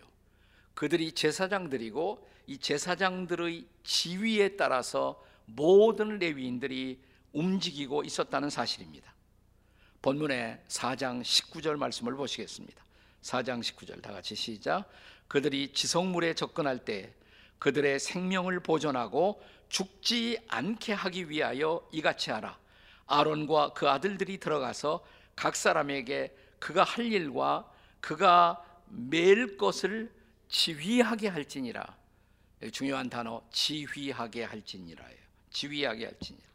그들이 0.74 1.12
제사장들이고 1.12 2.28
이 2.46 2.58
제사장들의 2.58 3.66
지위에 3.84 4.56
따라서 4.56 5.22
모든 5.46 6.18
레위인들이 6.18 7.00
움직이고 7.32 8.04
있었다는 8.04 8.50
사실입니다. 8.50 9.11
본문의 10.02 10.58
4장 10.66 11.22
19절 11.22 11.76
말씀을 11.76 12.16
보시겠습니다. 12.16 12.82
4장 13.22 13.60
19절 13.60 14.02
다 14.02 14.12
같이 14.12 14.34
시작. 14.34 14.90
그들이 15.28 15.72
지성물에 15.72 16.34
접근할 16.34 16.84
때 16.84 17.14
그들의 17.60 18.00
생명을 18.00 18.60
보존하고 18.60 19.40
죽지 19.68 20.40
않게 20.48 20.92
하기 20.92 21.30
위하여 21.30 21.88
이같이 21.92 22.32
하라. 22.32 22.58
아론과 23.06 23.74
그 23.74 23.88
아들들이 23.88 24.38
들어가서 24.38 25.04
각 25.36 25.54
사람에게 25.54 26.36
그가 26.58 26.82
할 26.82 27.06
일과 27.06 27.70
그가 28.00 28.62
매일 28.88 29.56
것을 29.56 30.12
지휘하게 30.48 31.28
할지니라. 31.28 31.96
중요한 32.72 33.08
단어 33.08 33.42
지휘하게 33.52 34.44
할지니라예요. 34.44 35.18
지휘하게 35.50 36.04
할지니라. 36.06 36.51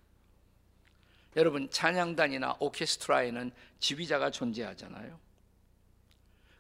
여러분 1.38 1.70
찬양단이나 1.70 2.58
오케스트라에는 2.60 3.52
지휘자가 3.80 4.32
존재하잖아요. 4.32 5.20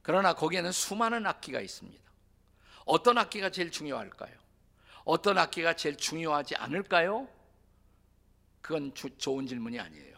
그러나 0.03 0.33
거기에는 0.33 0.71
수많은 0.71 1.25
악기가 1.25 1.59
있습니다. 1.59 2.03
어떤 2.85 3.17
악기가 3.17 3.49
제일 3.49 3.71
중요할까요? 3.71 4.31
어떤 5.03 5.39
악기가 5.39 5.73
제일 5.73 5.97
중요하지 5.97 6.55
않을까요? 6.57 7.27
그건 8.61 8.93
주, 8.93 9.09
좋은 9.17 9.47
질문이 9.47 9.79
아니에요. 9.79 10.15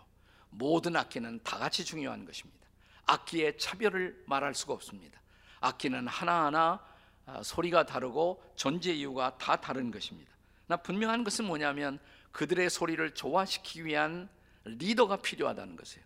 모든 0.49 0.97
악기는 0.97 1.39
다 1.41 1.57
같이 1.57 1.85
중요한 1.85 2.25
것입니다. 2.25 2.67
악기의 3.05 3.57
차별을 3.57 4.23
말할 4.27 4.53
수가 4.53 4.73
없습니다. 4.73 5.21
악기는 5.61 6.05
하나하나 6.05 6.85
아, 7.25 7.41
소리가 7.43 7.85
다르고 7.85 8.43
존재 8.57 8.91
이유가 8.91 9.37
다 9.37 9.55
다른 9.55 9.89
것입니다. 9.89 10.29
나 10.67 10.75
분명한 10.75 11.23
것은 11.23 11.45
뭐냐면 11.45 11.97
그들의 12.33 12.69
소리를 12.69 13.13
조화시키기 13.13 13.85
위한 13.85 14.27
리더가 14.65 15.21
필요하다는 15.21 15.75
것이에요. 15.75 16.05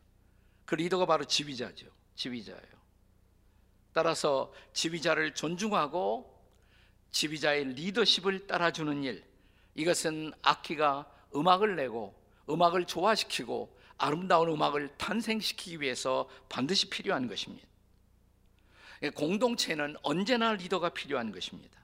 그 0.66 0.76
리더가 0.76 1.06
바로 1.06 1.26
지휘자죠. 1.26 1.88
지휘자예요. 2.16 2.84
따라서 3.94 4.54
지휘자를 4.74 5.36
존중하고 5.36 6.32
지휘자의 7.12 7.74
리더십을 7.76 8.48
따라주는 8.48 9.04
일, 9.04 9.24
이것은 9.76 10.34
악기가 10.42 11.10
음악을 11.36 11.76
내고 11.76 12.20
음악을 12.50 12.86
조화시키고 12.86 13.78
아름다운 13.98 14.50
음악을 14.50 14.98
탄생시키기 14.98 15.82
위해서 15.82 16.28
반드시 16.50 16.90
필요한 16.90 17.28
것입니다. 17.28 17.68
공동체는 19.16 19.96
언제나 20.02 20.54
리더가 20.54 20.90
필요한 20.90 21.32
것입니다. 21.32 21.80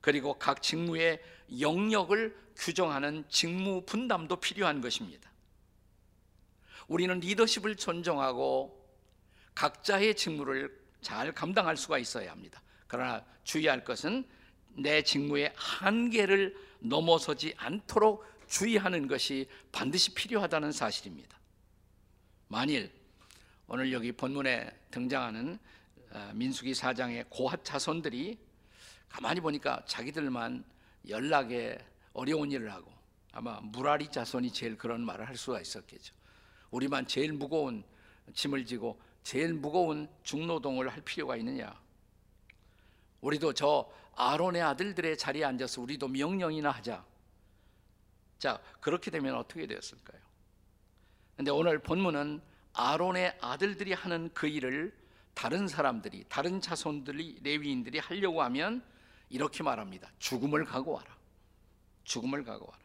그리고 0.00 0.34
각 0.38 0.62
직무의 0.62 1.22
영역을 1.60 2.36
규정하는 2.56 3.24
직무 3.28 3.84
분담도 3.84 4.36
필요한 4.36 4.80
것입니다. 4.80 5.29
우리는 6.90 7.20
리더십을 7.20 7.76
존중하고 7.76 8.76
각자의 9.54 10.16
직무를 10.16 10.76
잘 11.00 11.32
감당할 11.32 11.76
수가 11.76 11.98
있어야 11.98 12.32
합니다. 12.32 12.60
그러나 12.88 13.24
주의할 13.44 13.84
것은 13.84 14.26
내 14.70 15.00
직무의 15.00 15.52
한계를 15.54 16.56
넘어서지 16.80 17.54
않도록 17.56 18.24
주의하는 18.48 19.06
것이 19.06 19.48
반드시 19.70 20.12
필요하다는 20.14 20.72
사실입니다. 20.72 21.38
만일 22.48 22.90
오늘 23.68 23.92
여기 23.92 24.10
본문에 24.10 24.76
등장하는 24.90 25.60
어, 26.10 26.32
민수기 26.34 26.72
4장의 26.72 27.26
고핫 27.28 27.64
자손들이 27.64 28.36
가만히 29.08 29.40
보니까 29.40 29.84
자기들만 29.86 30.64
연락에 31.08 31.78
어려운 32.14 32.50
일을 32.50 32.72
하고 32.72 32.92
아마 33.30 33.60
무라리 33.60 34.08
자손이 34.08 34.52
제일 34.52 34.76
그런 34.76 35.02
말을 35.02 35.28
할 35.28 35.36
수가 35.36 35.60
있었겠죠. 35.60 36.19
우리만 36.70 37.06
제일 37.06 37.32
무거운 37.32 37.84
짐을 38.34 38.64
지고 38.64 39.00
제일 39.22 39.54
무거운 39.54 40.08
중노동을 40.22 40.88
할 40.88 41.00
필요가 41.02 41.36
있느냐? 41.36 41.78
우리도 43.20 43.52
저 43.54 43.90
아론의 44.16 44.62
아들들의 44.62 45.18
자리에 45.18 45.44
앉아서 45.44 45.82
우리도 45.82 46.08
명령이나 46.08 46.70
하자. 46.70 47.04
자, 48.38 48.60
그렇게 48.80 49.10
되면 49.10 49.34
어떻게 49.36 49.66
되었을까요? 49.66 50.20
근데 51.36 51.50
오늘 51.50 51.78
본문은 51.78 52.40
아론의 52.72 53.38
아들들이 53.40 53.92
하는 53.92 54.30
그 54.34 54.46
일을 54.46 54.94
다른 55.34 55.68
사람들이, 55.68 56.24
다른 56.28 56.60
자손들이, 56.60 57.40
레위인들이 57.42 57.98
하려고 57.98 58.42
하면 58.42 58.82
이렇게 59.28 59.62
말합니다. 59.62 60.10
죽음을 60.18 60.64
각오하라. 60.64 61.16
죽음을 62.04 62.44
각오하라. 62.44 62.78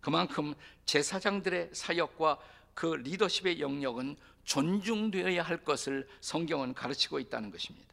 그만큼 0.00 0.54
제사장들의 0.84 1.70
사역과 1.72 2.38
그 2.74 2.86
리더십의 2.86 3.60
영역은 3.60 4.16
존중되어야 4.44 5.42
할 5.42 5.64
것을 5.64 6.08
성경은 6.20 6.74
가르치고 6.74 7.18
있다는 7.20 7.50
것입니다. 7.50 7.92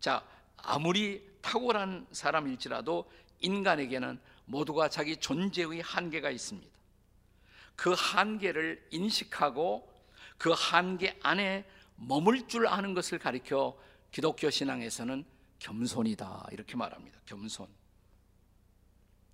자, 0.00 0.24
아무리 0.56 1.22
탁월한 1.42 2.06
사람일지라도 2.12 3.10
인간에게는 3.40 4.20
모두가 4.46 4.88
자기 4.88 5.16
존재의 5.16 5.80
한계가 5.80 6.30
있습니다. 6.30 6.70
그 7.76 7.94
한계를 7.96 8.86
인식하고 8.90 9.90
그 10.38 10.52
한계 10.56 11.18
안에 11.22 11.64
머물 11.96 12.46
줄 12.48 12.66
아는 12.66 12.94
것을 12.94 13.18
가리켜 13.18 13.78
기독교 14.10 14.50
신앙에서는 14.50 15.24
겸손이다 15.58 16.48
이렇게 16.52 16.76
말합니다. 16.76 17.20
겸손. 17.26 17.66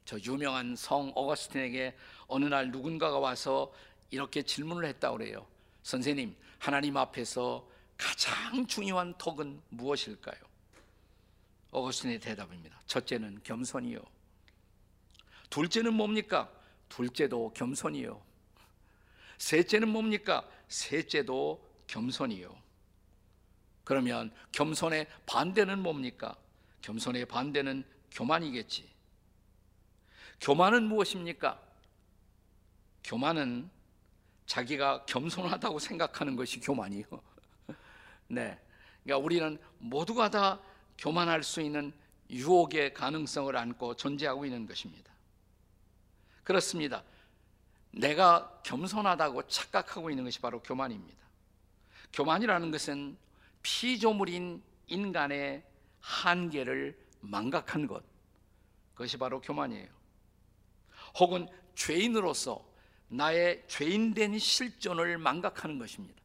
저 0.04 0.18
유명한 0.20 0.76
성 0.76 1.12
어거스틴에게 1.14 1.96
어느 2.26 2.46
날 2.46 2.70
누군가가 2.70 3.18
와서 3.18 3.72
이렇게 4.10 4.42
질문을 4.42 4.84
했다 4.86 5.10
그래요. 5.12 5.46
선생님, 5.82 6.34
하나님 6.58 6.96
앞에서 6.96 7.68
가장 7.96 8.66
중요한 8.66 9.14
턱은 9.18 9.60
무엇일까요? 9.70 10.38
어거스틴의 11.70 12.20
대답입니다. 12.20 12.80
첫째는 12.86 13.40
겸손이요. 13.42 14.00
둘째는 15.50 15.94
뭡니까? 15.94 16.50
둘째도 16.88 17.52
겸손이요. 17.54 18.22
셋째는 19.38 19.88
뭡니까? 19.88 20.48
셋째도 20.68 21.64
겸손이요. 21.86 22.56
그러면 23.84 24.32
겸손의 24.52 25.06
반대는 25.26 25.82
뭡니까? 25.82 26.36
겸손의 26.82 27.26
반대는 27.26 27.84
교만이겠지. 28.10 28.88
교만은 30.40 30.84
무엇입니까? 30.84 31.60
교만은 33.04 33.70
자기가 34.48 35.04
겸손하다고 35.04 35.78
생각하는 35.78 36.34
것이 36.34 36.58
교만이요. 36.58 37.04
네. 38.28 38.58
그러니까 39.04 39.24
우리는 39.24 39.58
모두가 39.78 40.30
다 40.30 40.58
교만할 40.96 41.42
수 41.42 41.60
있는 41.60 41.92
유혹의 42.30 42.94
가능성을 42.94 43.54
안고 43.54 43.94
존재하고 43.94 44.46
있는 44.46 44.66
것입니다. 44.66 45.12
그렇습니다. 46.44 47.04
내가 47.90 48.60
겸손하다고 48.64 49.48
착각하고 49.48 50.10
있는 50.10 50.24
것이 50.24 50.40
바로 50.40 50.60
교만입니다. 50.62 51.18
교만이라는 52.14 52.70
것은 52.70 53.18
피조물인 53.62 54.62
인간의 54.86 55.62
한계를 56.00 56.98
망각한 57.20 57.86
것. 57.86 58.02
그것이 58.94 59.18
바로 59.18 59.42
교만이에요. 59.42 59.88
혹은 61.18 61.48
죄인으로서 61.74 62.67
나의 63.08 63.64
죄인된 63.68 64.38
실존을 64.38 65.18
망각하는 65.18 65.78
것입니다. 65.78 66.20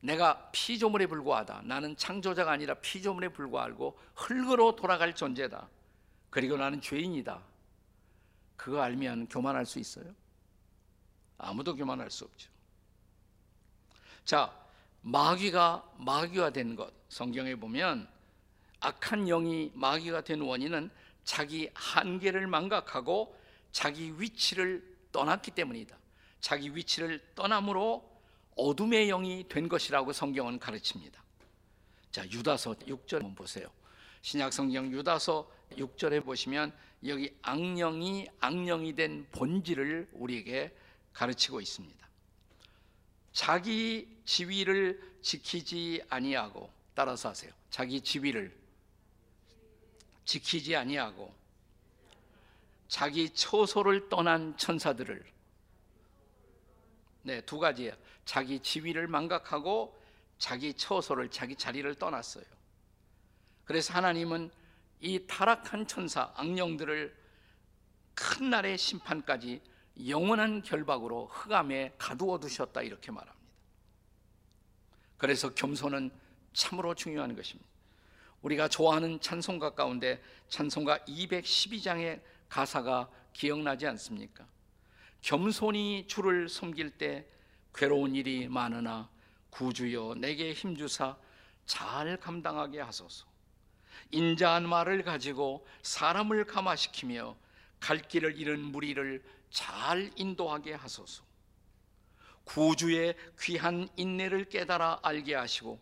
내가 0.00 0.50
피조물에 0.50 1.06
불과하다. 1.06 1.62
나는 1.64 1.96
창조자가 1.96 2.50
아니라 2.50 2.74
피조물에 2.74 3.28
불과하고 3.28 3.98
흙으로 4.14 4.76
돌아갈 4.76 5.14
존재다. 5.14 5.68
그리고 6.30 6.56
나는 6.56 6.80
죄인이다. 6.80 7.42
그거 8.56 8.80
알면 8.80 9.28
교만할 9.28 9.66
수 9.66 9.78
있어요? 9.78 10.14
아무도 11.36 11.74
교만할 11.76 12.10
수 12.10 12.24
없죠. 12.24 12.50
자, 14.24 14.54
마귀가 15.02 15.84
마귀가 15.98 16.50
된 16.50 16.76
것. 16.76 16.92
성경에 17.08 17.54
보면 17.54 18.08
악한 18.80 19.26
영이 19.26 19.72
마귀가 19.74 20.22
된 20.22 20.40
원인은 20.40 20.90
자기 21.24 21.70
한계를 21.74 22.46
망각하고 22.46 23.38
자기 23.72 24.12
위치를 24.18 24.89
떠났기 25.12 25.52
때문이다. 25.52 25.96
자기 26.40 26.74
위치를 26.74 27.20
떠남으로 27.34 28.08
어둠의 28.56 29.08
영이 29.08 29.48
된 29.48 29.68
것이라고 29.68 30.12
성경은 30.12 30.58
가르칩니다. 30.58 31.22
자, 32.10 32.24
유다서 32.28 32.74
6절 32.74 33.14
한번 33.14 33.34
보세요. 33.34 33.70
신약 34.22 34.52
성경 34.52 34.90
유다서 34.92 35.50
6절에 35.72 36.24
보시면 36.24 36.72
여기 37.06 37.34
악령이 37.42 38.28
악령이 38.40 38.94
된 38.94 39.26
본질을 39.32 40.10
우리에게 40.12 40.74
가르치고 41.12 41.60
있습니다. 41.60 42.08
자기 43.32 44.08
지위를 44.24 45.00
지키지 45.22 46.02
아니하고 46.08 46.70
따라서 46.94 47.30
하세요. 47.30 47.52
자기 47.70 48.00
지위를 48.00 48.54
지키지 50.24 50.76
아니하고 50.76 51.32
자기 52.90 53.30
처소를 53.30 54.08
떠난 54.08 54.56
천사들을 54.56 55.24
네, 57.22 57.40
두 57.42 57.60
가지예요. 57.60 57.94
자기 58.24 58.58
지위를 58.58 59.06
망각하고 59.06 59.96
자기 60.38 60.74
처소를 60.74 61.30
자기 61.30 61.54
자리를 61.54 61.94
떠났어요. 61.94 62.44
그래서 63.64 63.94
하나님은 63.94 64.50
이 64.98 65.24
타락한 65.28 65.86
천사 65.86 66.32
악령들을 66.34 67.16
큰 68.14 68.50
날의 68.50 68.76
심판까지 68.76 69.62
영원한 70.08 70.60
결박으로 70.60 71.26
흑암에 71.26 71.94
가두어 71.96 72.40
두셨다 72.40 72.82
이렇게 72.82 73.12
말합니다. 73.12 73.48
그래서 75.16 75.54
겸손은 75.54 76.10
참으로 76.54 76.96
중요한 76.96 77.36
것입니다. 77.36 77.70
우리가 78.42 78.66
좋아하는 78.66 79.20
찬송가 79.20 79.76
가운데 79.76 80.20
찬송가 80.48 80.98
212장의 81.04 82.20
가사가 82.50 83.08
기억나지 83.32 83.86
않습니까? 83.86 84.46
겸손히 85.22 86.06
주를 86.06 86.48
섬길 86.48 86.98
때 86.98 87.26
괴로운 87.74 88.14
일이 88.14 88.48
많으나 88.48 89.08
구주여 89.50 90.16
내게 90.18 90.52
힘주사 90.52 91.16
잘 91.64 92.16
감당하게 92.18 92.80
하소서. 92.80 93.26
인자한 94.10 94.68
말을 94.68 95.04
가지고 95.04 95.66
사람을 95.82 96.44
감화시키며 96.44 97.36
갈 97.78 97.98
길을 97.98 98.38
잃은 98.38 98.60
무리를 98.60 99.22
잘 99.50 100.10
인도하게 100.16 100.74
하소서. 100.74 101.22
구주의 102.44 103.14
귀한 103.40 103.88
인내를 103.96 104.46
깨달아 104.46 105.00
알게 105.02 105.34
하시고 105.34 105.78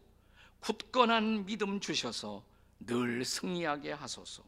굳건한 0.61 1.46
믿음 1.46 1.81
주셔서 1.81 2.44
늘 2.81 3.24
승리하게 3.24 3.92
하소서. 3.92 4.44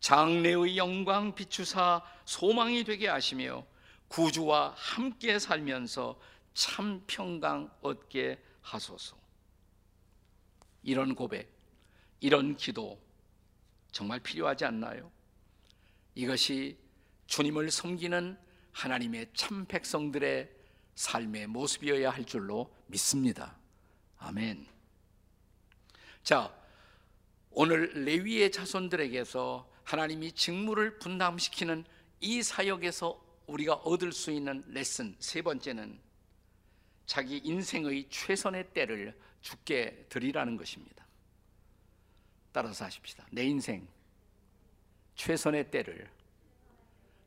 장래의 0.00 0.76
영광 0.76 1.34
비추사 1.34 2.02
소망이 2.24 2.84
되게 2.84 3.08
하시며 3.08 3.64
구주와 4.08 4.74
함께 4.76 5.38
살면서 5.38 6.18
참 6.54 7.02
평강 7.06 7.70
얻게 7.80 8.42
하소서. 8.62 9.16
이런 10.82 11.14
고백, 11.14 11.52
이런 12.20 12.56
기도 12.56 13.00
정말 13.90 14.20
필요하지 14.20 14.64
않나요? 14.64 15.10
이것이 16.14 16.78
주님을 17.26 17.70
섬기는 17.70 18.38
하나님의 18.72 19.30
참 19.34 19.64
백성들의 19.66 20.50
삶의 20.94 21.48
모습이어야 21.48 22.10
할 22.10 22.24
줄로 22.24 22.74
믿습니다. 22.86 23.56
아멘. 24.18 24.66
자, 26.22 26.54
오늘 27.50 28.04
레위의 28.04 28.50
자손들에게서 28.52 29.75
하나님이 29.86 30.32
직무를 30.32 30.98
분담시키는 30.98 31.84
이 32.20 32.42
사역에서 32.42 33.24
우리가 33.46 33.74
얻을 33.74 34.12
수 34.12 34.32
있는 34.32 34.64
레슨 34.66 35.14
세 35.20 35.42
번째는 35.42 36.00
자기 37.06 37.38
인생의 37.38 38.08
최선의 38.10 38.72
때를 38.74 39.16
죽게 39.40 40.06
드리라는 40.08 40.56
것입니다. 40.56 41.06
따라서 42.50 42.84
하십시다. 42.84 43.26
내 43.30 43.44
인생 43.44 43.86
최선의 45.14 45.70
때를 45.70 46.10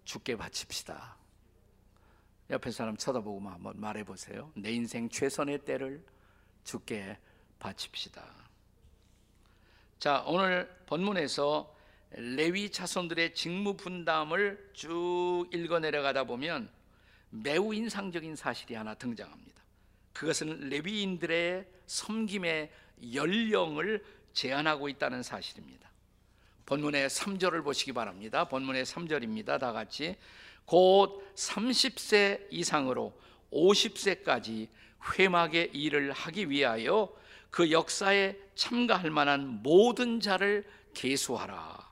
죽게 0.04 0.36
바칩시다. 0.36 1.16
옆에 2.50 2.72
사람 2.72 2.98
쳐다보고 2.98 3.40
한번 3.48 3.80
말해 3.80 4.04
보세요. 4.04 4.52
내 4.56 4.72
인생 4.72 5.08
최선의 5.08 5.60
때를 5.60 6.04
죽게 6.66 7.18
바칩시다. 7.58 8.26
자, 10.00 10.24
오늘 10.28 10.68
본문에서 10.88 11.79
레위 12.12 12.70
자손들의 12.72 13.36
직무 13.36 13.76
분담을 13.76 14.72
쭉 14.74 15.48
읽어 15.54 15.80
내려가다 15.80 16.24
보면 16.24 16.70
매우 17.30 17.74
인상적인 17.74 18.36
사실이 18.36 18.74
하나 18.76 18.96
등장합니다. 18.96 19.62
그것은 20.14 20.70
레위인들의 20.70 21.66
섬김의 21.86 22.72
연령을 23.14 24.04
제한하고 24.34 24.90
있다는 24.90 25.24
사실입니다. 25.24 25.90
본문의 26.66 27.10
3절을 27.10 27.64
보시기 27.64 27.94
바랍니다. 27.94 28.48
본문의 28.48 28.86
3절입니다. 28.86 29.60
다 29.60 29.72
같이 29.72 30.18
곧 30.66 31.24
30세 31.36 32.48
이상으로 32.52 33.20
50세까지 33.52 34.68
회막의 35.18 35.72
일을 35.74 36.12
하기 36.12 36.50
위하여 36.50 37.12
그 37.50 37.72
역사에 37.72 38.38
참가할 38.54 39.10
만한 39.10 39.64
모든 39.64 40.20
자를 40.20 40.64
계수하라. 40.94 41.89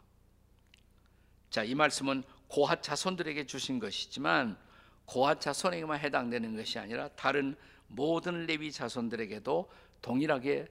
자, 1.49 1.63
이 1.63 1.75
말씀은 1.75 2.23
고핫 2.47 2.83
자손들에게 2.83 3.45
주신 3.45 3.79
것이지만 3.79 4.57
고핫 5.05 5.39
자손에게만 5.41 5.99
해당되는 5.99 6.55
것이 6.55 6.79
아니라 6.79 7.07
다른 7.10 7.55
모든 7.88 8.45
레위 8.45 8.71
자손들에게도 8.71 9.71
동일하게 10.01 10.67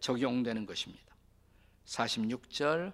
적용되는 0.00 0.66
것입니다. 0.66 1.04
46절 1.86 2.92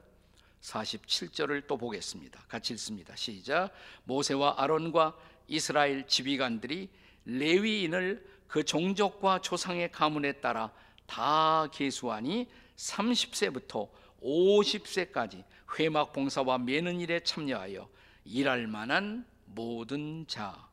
47절을 0.61 1.67
또 1.67 1.77
보겠습니다. 1.77 2.45
같이 2.49 2.73
읽습니다. 2.75 3.15
시작. 3.17 3.71
모세와 4.05 4.55
아론과 4.59 5.17
이스라엘 5.49 6.07
지휘관들이 6.07 6.89
레위인을 7.25 8.27
그 8.47 8.65
종족과 8.65 9.41
조상의 9.41 9.91
가문에 9.91 10.33
따라 10.33 10.73
다 11.07 11.67
계수하니 11.73 12.49
30세부터 12.77 13.89
50세까지 14.23 15.45
회막 15.79 16.13
봉사와 16.13 16.59
매는 16.59 17.01
일에 17.01 17.21
참여하여 17.21 17.89
일할 18.25 18.67
만한 18.67 19.27
모든 19.47 20.27
자. 20.27 20.69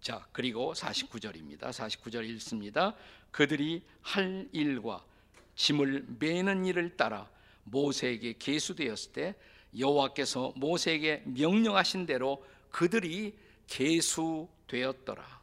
자, 0.00 0.26
그리고 0.32 0.72
49절입니다. 0.72 1.70
49절 1.70 2.28
읽습니다. 2.30 2.94
그들이 3.30 3.82
할 4.00 4.48
일과 4.52 5.04
짐을 5.56 6.06
매는 6.18 6.64
일을 6.66 6.96
따라 6.96 7.28
모세에게 7.64 8.34
계수되었을 8.38 9.12
때 9.12 9.34
여호와께서 9.78 10.54
모세에게 10.56 11.24
명령하신 11.26 12.06
대로 12.06 12.44
그들이 12.70 13.36
계수되었더라. 13.66 15.38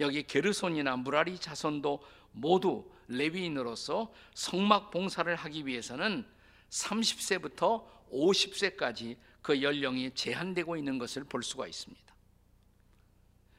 여기 0.00 0.22
게르손이나 0.24 0.96
무라리 0.96 1.38
자손도 1.38 2.02
모두 2.32 2.90
레위인으로서 3.08 4.12
성막 4.34 4.90
봉사를 4.90 5.34
하기 5.34 5.66
위해서는 5.66 6.26
30세부터 6.70 7.86
50세까지 8.10 9.16
그 9.42 9.62
연령이 9.62 10.14
제한되고 10.14 10.76
있는 10.76 10.98
것을 10.98 11.24
볼 11.24 11.42
수가 11.42 11.66
있습니다. 11.66 12.12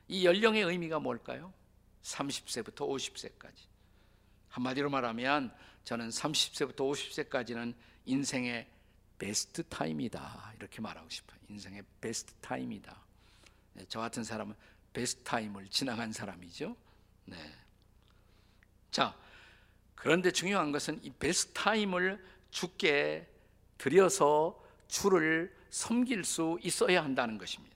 이 0.08 0.26
연령의 0.26 0.64
의미가 0.64 1.00
뭘까요? 1.00 1.54
30세부터 2.04 2.88
50세까지. 2.88 3.54
한마디로 4.50 4.90
말하면 4.90 5.54
저는 5.84 6.10
30세부터 6.10 6.78
50세까지는 6.78 7.74
인생의 8.06 8.68
best 9.18 9.64
time이다. 9.64 10.54
이렇게 10.58 10.82
말하고 10.82 11.10
싶어요. 11.10 11.40
인생의 11.50 11.84
best 12.02 12.34
time이다. 12.36 13.04
네, 13.74 13.86
저 13.88 14.00
같은 14.00 14.24
사람은 14.24 14.56
best 14.92 15.24
time을 15.24 15.70
지나간 15.70 16.12
사람이죠. 16.12 16.76
네. 17.26 17.38
자, 18.94 19.18
그런데 19.96 20.30
중요한 20.30 20.72
것은 20.72 21.04
이 21.04 21.10
best 21.10 21.52
time을 21.54 22.24
주께 22.52 23.28
드려서 23.80 24.64
주를 24.88 25.52
섬길 25.72 26.24
수 26.24 26.60
있어야 26.62 27.04
한다는 27.04 27.40
것입니다. 27.40 27.76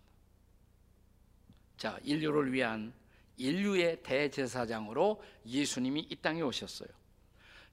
자, 1.76 1.98
인류를 2.04 2.54
위한 2.54 2.94
인류의 3.38 4.04
대제사장으로 4.04 5.24
예수님이 5.44 6.06
이 6.08 6.16
땅에 6.18 6.42
오셨어요. 6.42 6.90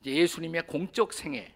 예수님의 0.06 0.66
공적 0.66 1.12
생애, 1.12 1.54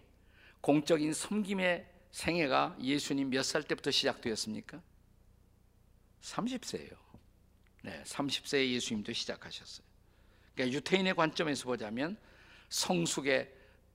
공적인 0.61 1.11
섬김의 1.11 1.89
생애가 2.11 2.77
예수님 2.79 3.31
몇 3.31 3.41
살 3.41 3.63
때부터 3.63 3.89
시작되었습니까? 3.89 4.79
30세예요. 6.21 6.95
네, 7.81 8.03
30세에 8.03 8.69
예수님도 8.73 9.11
시작하셨어요. 9.11 9.88
그러니까 10.59 10.75
유태인의 10.75 11.15
관점에서 11.15 11.63
보자면 11.63 12.17
성숙의 12.67 13.49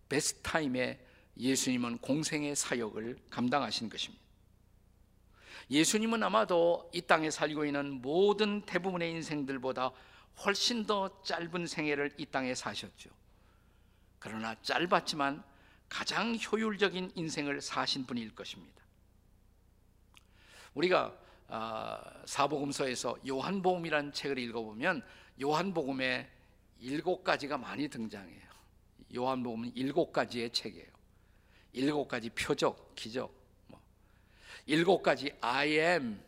베스트 0.08 0.40
타임에 0.40 0.98
예수님은 1.36 1.98
공생의 1.98 2.56
사역을 2.56 3.18
감당하신 3.28 3.90
것입니다. 3.90 4.24
예수님은 5.70 6.22
아마도 6.22 6.90
이 6.94 7.02
땅에 7.02 7.30
살고 7.30 7.66
있는 7.66 8.00
모든 8.00 8.62
대부분의 8.62 9.10
인생들보다 9.10 9.92
훨씬 10.42 10.86
더 10.86 11.22
짧은 11.22 11.66
생애를 11.66 12.14
이 12.16 12.24
땅에 12.24 12.54
사셨죠. 12.54 13.10
그러나 14.18 14.54
짧았지만 14.62 15.44
가장 15.90 16.34
효율적인 16.34 17.12
인생을 17.14 17.60
사신 17.60 18.06
분일 18.06 18.34
것입니다. 18.34 18.82
우리가 20.72 21.14
아, 21.48 22.22
사복음서에서 22.24 23.18
요한복음이라는 23.28 24.12
책을 24.14 24.38
읽어보면 24.38 25.02
요한복음에 25.42 26.33
일곱 26.80 27.24
가지가 27.24 27.58
많이 27.58 27.88
등장해요. 27.88 28.44
요한복음은 29.14 29.72
일곱 29.74 30.12
가지의 30.12 30.50
책이에요. 30.50 30.86
일곱 31.72 32.08
가지 32.08 32.30
표적, 32.30 32.94
기적, 32.94 33.32
뭐. 33.68 33.80
일곱 34.66 35.02
가지 35.02 35.32
I 35.40 35.70
am 35.70 36.20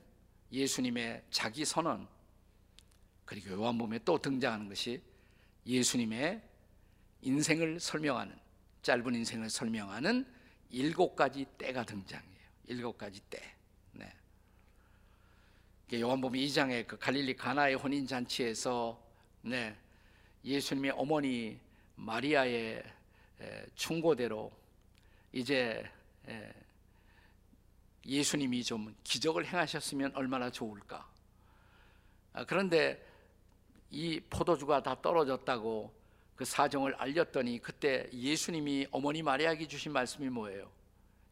예수님의 0.53 1.23
자기 1.31 1.65
선언. 1.65 2.07
그리고 3.25 3.51
요한복음에 3.51 4.01
또 4.05 4.19
등장하는 4.19 4.69
것이 4.69 5.03
예수님의 5.67 6.41
인생을 7.23 7.81
설명하는 7.81 8.39
짧은 8.83 9.15
인생을 9.15 9.51
설명하는 9.51 10.27
일곱 10.71 11.17
가지 11.17 11.45
때가 11.59 11.85
등장해요. 11.85 12.37
일곱 12.67 12.99
가지 12.99 13.21
때. 13.31 13.41
네. 13.93 14.13
요한복음 15.93 16.39
2장의 16.39 16.87
그 16.87 16.99
갈릴리 16.99 17.37
가나의 17.37 17.75
혼인 17.77 18.07
잔치에서 18.07 19.01
네. 19.43 19.77
예수님의 20.47 20.93
어머니 20.93 21.59
마리아의 21.97 22.85
충고대로 23.75 24.53
이제 25.33 25.85
예수님이 28.07 28.63
좀 28.63 28.95
기적을 29.03 29.45
행하셨으면 29.45 30.13
얼마나 30.15 30.49
좋을까. 30.51 31.11
아, 32.33 32.45
그런데 32.45 33.05
이 33.91 34.21
포도주가 34.21 34.83
다 34.83 35.01
떨어졌다고 35.03 35.93
그 36.37 36.45
사정을 36.45 36.95
알렸더니 36.95 37.59
그때 37.59 38.09
예수님이 38.13 38.87
어머니 38.93 39.23
마리아에게 39.23 39.67
주신 39.67 39.93
말씀이 39.93 40.29
뭐예요? 40.29 40.71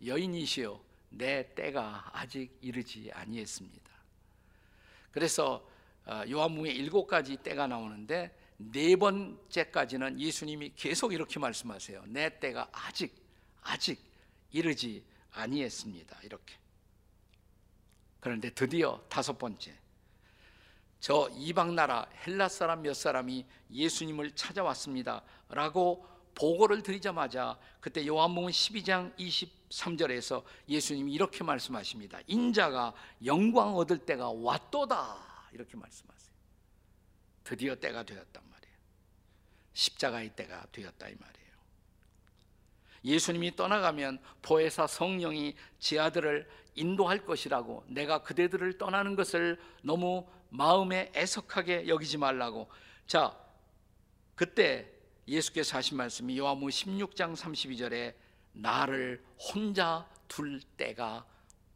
여인이시여 0.05 0.83
내 1.11 1.55
때가 1.55 2.11
아직 2.13 2.59
이르지 2.61 3.13
아니했습니다. 3.13 3.91
그래서 5.13 5.65
어, 6.07 6.23
요한복음에 6.29 6.71
일곱 6.71 7.07
가지 7.07 7.37
때가 7.37 7.69
나오는데 7.69 8.44
네 8.57 8.97
번째까지는 8.97 10.21
예수님이 10.21 10.73
계속 10.77 11.13
이렇게 11.13 11.39
말씀하세요. 11.39 12.05
내 12.07 12.39
때가 12.39 12.69
아직 12.73 13.15
아직 13.63 14.01
이르지 14.51 15.05
아니했습니다. 15.33 16.21
이렇게. 16.23 16.55
그런데 18.21 18.51
드디어 18.51 19.03
다섯 19.09 19.39
번째. 19.39 19.77
저 21.01 21.29
이방 21.35 21.75
나라 21.75 22.07
헬라 22.27 22.49
사람 22.49 22.83
몇 22.83 22.95
사람이 22.95 23.45
예수님을 23.71 24.33
찾아왔습니다. 24.35 25.23
라고 25.49 26.07
보고를 26.35 26.83
드리자마자 26.83 27.59
그때 27.81 28.07
요한복음 28.07 28.51
12장 28.51 29.15
23절에서 29.19 30.43
예수님이 30.69 31.13
이렇게 31.13 31.45
말씀하십니다. 31.45 32.21
인자가 32.27 32.95
영광 33.25 33.77
얻을 33.77 33.99
때가 33.99 34.31
왔도다. 34.31 35.49
이렇게 35.53 35.77
말씀하세요. 35.77 36.35
드디어 37.45 37.75
때가 37.75 38.03
말이에요. 38.03 38.44
십자가의 39.75 40.31
때가 40.31 40.67
되었다 40.73 41.09
이 41.09 41.15
말이에요. 41.15 41.45
예수님이 43.05 43.55
떠나가면 43.55 44.19
보혜사 44.41 44.87
성령이 44.87 45.55
제 45.79 45.99
아들을 45.99 46.49
인도할 46.75 47.25
것이라고 47.25 47.85
내가 47.89 48.23
그대들을 48.23 48.79
떠나는 48.79 49.15
것을 49.15 49.61
너무 49.83 50.27
마음에 50.49 51.13
애석하게 51.15 51.89
여기지 51.89 52.17
말라고 52.17 52.69
자 53.07 53.37
그때 54.35 54.91
예수께서 55.29 55.77
하신 55.77 55.97
말씀이 55.97 56.39
요한복음 56.39 56.69
16장 56.71 57.37
32절에 57.37 58.15
나를 58.53 59.25
혼자 59.39 60.09
둘 60.29 60.61
때가 60.77 61.25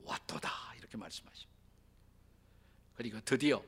왔도다 0.05 0.51
이렇게 0.79 0.97
말씀하십니다. 0.97 1.49
그리고 2.95 3.21
드디어 3.25 3.63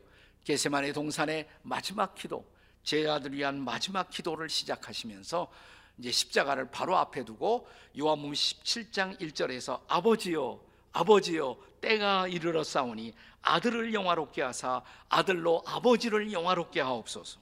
게세마네 0.45 0.93
동산의 0.93 1.49
마지막 1.63 2.15
기도 2.15 2.50
제자들 2.83 3.33
위한 3.33 3.63
마지막 3.63 4.11
기도를 4.11 4.49
시작하시면서 4.49 5.51
이제 5.99 6.11
십자가를 6.11 6.71
바로 6.71 6.97
앞에 6.97 7.25
두고 7.25 7.69
요한복음 7.99 8.33
17장 8.33 9.21
1절에서 9.21 9.83
아버지여 9.87 10.61
아버지여 10.93 11.59
때가 11.81 12.27
이르러 12.29 12.65
싸우니 12.65 13.15
아들을 13.43 13.95
영화롭게 13.95 14.43
하사 14.43 14.83
아들로 15.09 15.63
아버지를 15.67 16.33
영화롭게 16.33 16.81
하옵소서. 16.81 17.41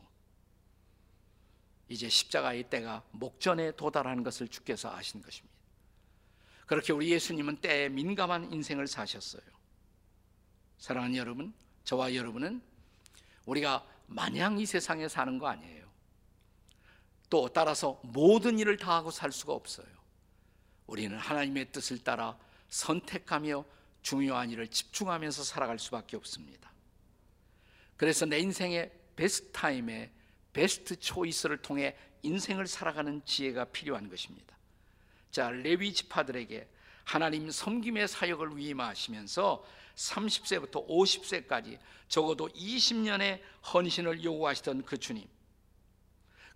이제 1.88 2.08
십자가의 2.08 2.64
때가 2.64 3.02
목전에 3.12 3.72
도달하는 3.72 4.22
것을 4.22 4.48
주께서 4.48 4.94
아신 4.94 5.22
것입니다. 5.22 5.56
그렇게 6.66 6.92
우리 6.92 7.10
예수님은 7.10 7.56
때에 7.56 7.88
민감한 7.88 8.52
인생을 8.52 8.86
사셨어요. 8.86 9.42
사랑하는 10.76 11.16
여러분, 11.16 11.54
저와 11.84 12.14
여러분은 12.14 12.60
우리가 13.46 13.86
마냥 14.08 14.58
이 14.58 14.66
세상에 14.66 15.06
사는 15.06 15.38
거 15.38 15.46
아니에요. 15.46 15.86
또 17.30 17.48
따라서 17.48 18.00
모든 18.02 18.58
일을 18.58 18.78
다 18.78 18.96
하고 18.96 19.10
살 19.10 19.30
수가 19.30 19.52
없어요. 19.52 19.86
우리는 20.86 21.16
하나님의 21.16 21.70
뜻을 21.72 22.02
따라 22.02 22.36
선택하며 22.70 23.64
중요한 24.02 24.50
일을 24.50 24.68
집중하면서 24.68 25.44
살아갈 25.44 25.78
수밖에 25.78 26.16
없습니다. 26.16 26.72
그래서 27.96 28.24
내 28.24 28.38
인생의 28.38 28.90
베스트 29.14 29.52
타임에 29.52 30.10
베스트 30.52 30.98
초이스를 30.98 31.58
통해 31.58 31.96
인생을 32.22 32.66
살아가는 32.66 33.22
지혜가 33.24 33.66
필요한 33.66 34.08
것입니다. 34.08 34.56
자, 35.30 35.50
레위 35.50 35.92
지파들에게 35.92 36.68
하나님 37.04 37.50
섬김의 37.50 38.08
사역을 38.08 38.56
위임하시면서 38.56 39.64
30세부터 39.98 40.86
50세까지 40.86 41.78
적어도 42.08 42.48
20년의 42.48 43.40
헌신을 43.72 44.22
요구하시던 44.22 44.84
그 44.84 44.96
주님. 44.96 45.26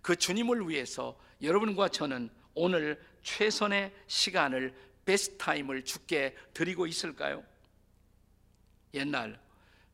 그 0.01 0.15
주님을 0.15 0.67
위해서 0.69 1.19
여러분과 1.41 1.89
저는 1.89 2.29
오늘 2.55 3.03
최선의 3.21 3.93
시간을 4.07 4.73
베스트 5.05 5.37
타임을 5.37 5.83
주께 5.83 6.35
드리고 6.53 6.87
있을까요? 6.87 7.43
옛날 8.93 9.39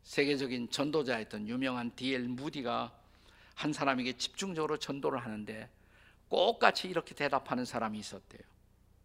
세계적인 0.03 0.69
전도자였던 0.69 1.47
유명한 1.47 1.91
D.L. 1.95 2.27
무디가 2.27 2.95
한 3.55 3.73
사람에게 3.73 4.13
집중적으로 4.17 4.77
전도를 4.77 5.19
하는데 5.19 5.69
똑같이 6.29 6.87
이렇게 6.87 7.15
대답하는 7.15 7.65
사람이 7.65 7.97
있었대요. 7.99 8.41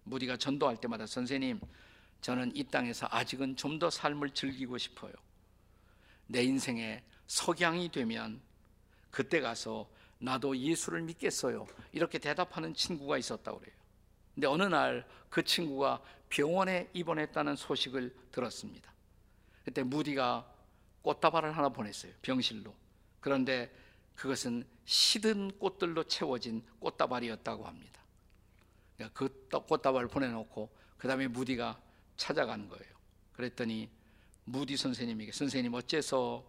무디가 0.04 0.36
전도할 0.36 0.76
때마다 0.76 1.06
선생님, 1.06 1.60
저는 2.24 2.56
이 2.56 2.64
땅에서 2.64 3.06
아직은 3.10 3.56
좀 3.56 3.78
더 3.78 3.90
삶을 3.90 4.30
즐기고 4.30 4.78
싶어요. 4.78 5.12
내 6.26 6.42
인생에 6.42 7.02
석양이 7.26 7.90
되면 7.90 8.40
그때 9.10 9.40
가서 9.40 9.88
나도 10.18 10.56
예수를 10.56 11.02
믿겠어요. 11.02 11.66
이렇게 11.92 12.18
대답하는 12.18 12.74
친구가 12.74 13.18
있었다고 13.18 13.58
그래요. 13.58 13.74
근데 14.34 14.46
어느 14.46 14.62
날 14.62 15.04
그 15.34 15.42
친구가 15.42 16.00
병원에 16.28 16.88
입원했다는 16.92 17.56
소식을 17.56 18.14
들었습니다. 18.30 18.92
그때 19.64 19.82
무디가 19.82 20.48
꽃다발을 21.02 21.56
하나 21.56 21.70
보냈어요. 21.70 22.12
병실로. 22.22 22.72
그런데 23.18 23.68
그것은 24.14 24.64
시든 24.84 25.58
꽃들로 25.58 26.04
채워진 26.04 26.62
꽃다발이었다고 26.78 27.66
합니다. 27.66 28.00
그러니까 28.96 29.18
그 29.18 29.48
꽃다발을 29.66 30.06
보내놓고 30.06 30.70
그 30.96 31.08
다음에 31.08 31.26
무디가 31.26 31.80
찾아간 32.16 32.68
거예요. 32.68 32.94
그랬더니 33.32 33.88
무디 34.44 34.76
선생님에게 34.76 35.32
선생님 35.32 35.74
어째서 35.74 36.44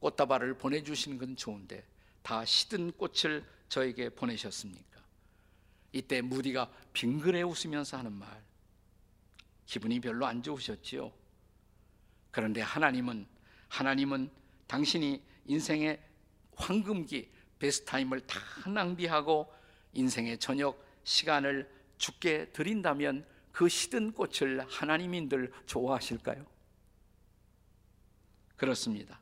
꽃다발을 0.00 0.58
보내주시는 0.58 1.18
건 1.18 1.36
좋은데 1.36 1.84
다 2.22 2.44
시든 2.44 2.92
꽃을 2.92 3.44
저에게 3.68 4.10
보내셨습니까? 4.10 5.00
이때 5.92 6.20
무디가 6.20 6.70
빙그레 6.92 7.42
웃으면서 7.42 7.96
하는 7.96 8.12
말 8.12 8.44
기분이 9.64 10.00
별로 10.00 10.26
안 10.26 10.42
좋으셨지요. 10.42 11.12
그런데 12.30 12.60
하나님은 12.60 13.26
하나님은 13.68 14.30
당신이 14.66 15.22
인생의 15.46 16.00
황금기 16.54 17.30
베스트 17.58 17.86
타임을 17.86 18.26
다 18.26 18.38
낭비하고 18.68 19.52
인생의 19.94 20.38
저녁 20.38 20.84
시간을 21.04 21.70
죽게 21.98 22.50
드린다면 22.52 23.26
그 23.56 23.70
시든 23.70 24.12
꽃을 24.12 24.66
하나님인들 24.68 25.50
좋아하실까요? 25.64 26.44
그렇습니다. 28.54 29.18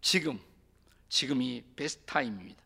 지금 0.00 0.40
지금이 1.08 1.62
베스트 1.76 2.04
타임입니다. 2.04 2.60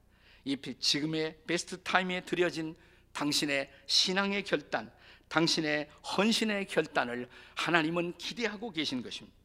이 0.47 0.57
지금의 0.81 1.43
베스트 1.47 1.83
타임에 1.83 2.25
드려진 2.25 2.75
당신의 3.13 3.71
신앙의 3.85 4.45
결단, 4.45 4.91
당신의 5.29 5.91
헌신의 6.17 6.69
결단을 6.69 7.29
하나님은 7.55 8.17
기대하고 8.17 8.71
계신 8.71 9.03
것입니다. 9.03 9.37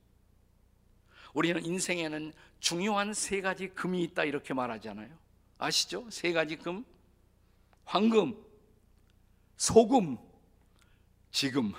우리는 1.34 1.66
인생에는 1.66 2.32
중요한 2.62 3.14
세 3.14 3.42
가지 3.42 3.68
금이 3.68 4.02
있다 4.04 4.24
이렇게 4.24 4.54
말하잖아요. 4.54 5.10
아시죠? 5.58 6.10
세 6.10 6.32
가지 6.32 6.56
금. 6.56 6.86
황금, 7.84 8.42
소금, 9.58 10.18
지금. 11.34 11.74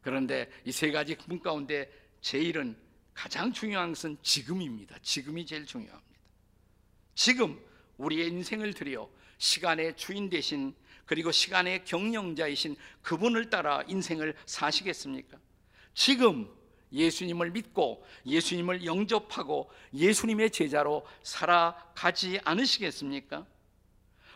그런데 0.00 0.50
이 0.64 0.72
세 0.72 0.90
가지 0.90 1.14
금 1.16 1.40
가운데 1.40 1.92
제일은 2.22 2.76
가장 3.12 3.52
중요한 3.52 3.90
것은 3.90 4.16
지금입니다. 4.22 4.96
지금이 5.02 5.44
제일 5.44 5.66
중요합니다. 5.66 6.08
지금 7.14 7.60
우리의 7.98 8.28
인생을 8.28 8.72
들여 8.74 9.10
시간의 9.38 9.96
주인 9.96 10.30
되신 10.30 10.74
그리고 11.04 11.32
시간의 11.32 11.84
경영자이신 11.84 12.76
그분을 13.02 13.50
따라 13.50 13.82
인생을 13.88 14.34
사시겠습니까? 14.46 15.36
지금 15.94 16.48
예수님을 16.92 17.50
믿고 17.50 18.06
예수님을 18.24 18.84
영접하고 18.84 19.70
예수님의 19.92 20.50
제자로 20.50 21.04
살아가지 21.24 22.38
않으시겠습니까? 22.44 23.44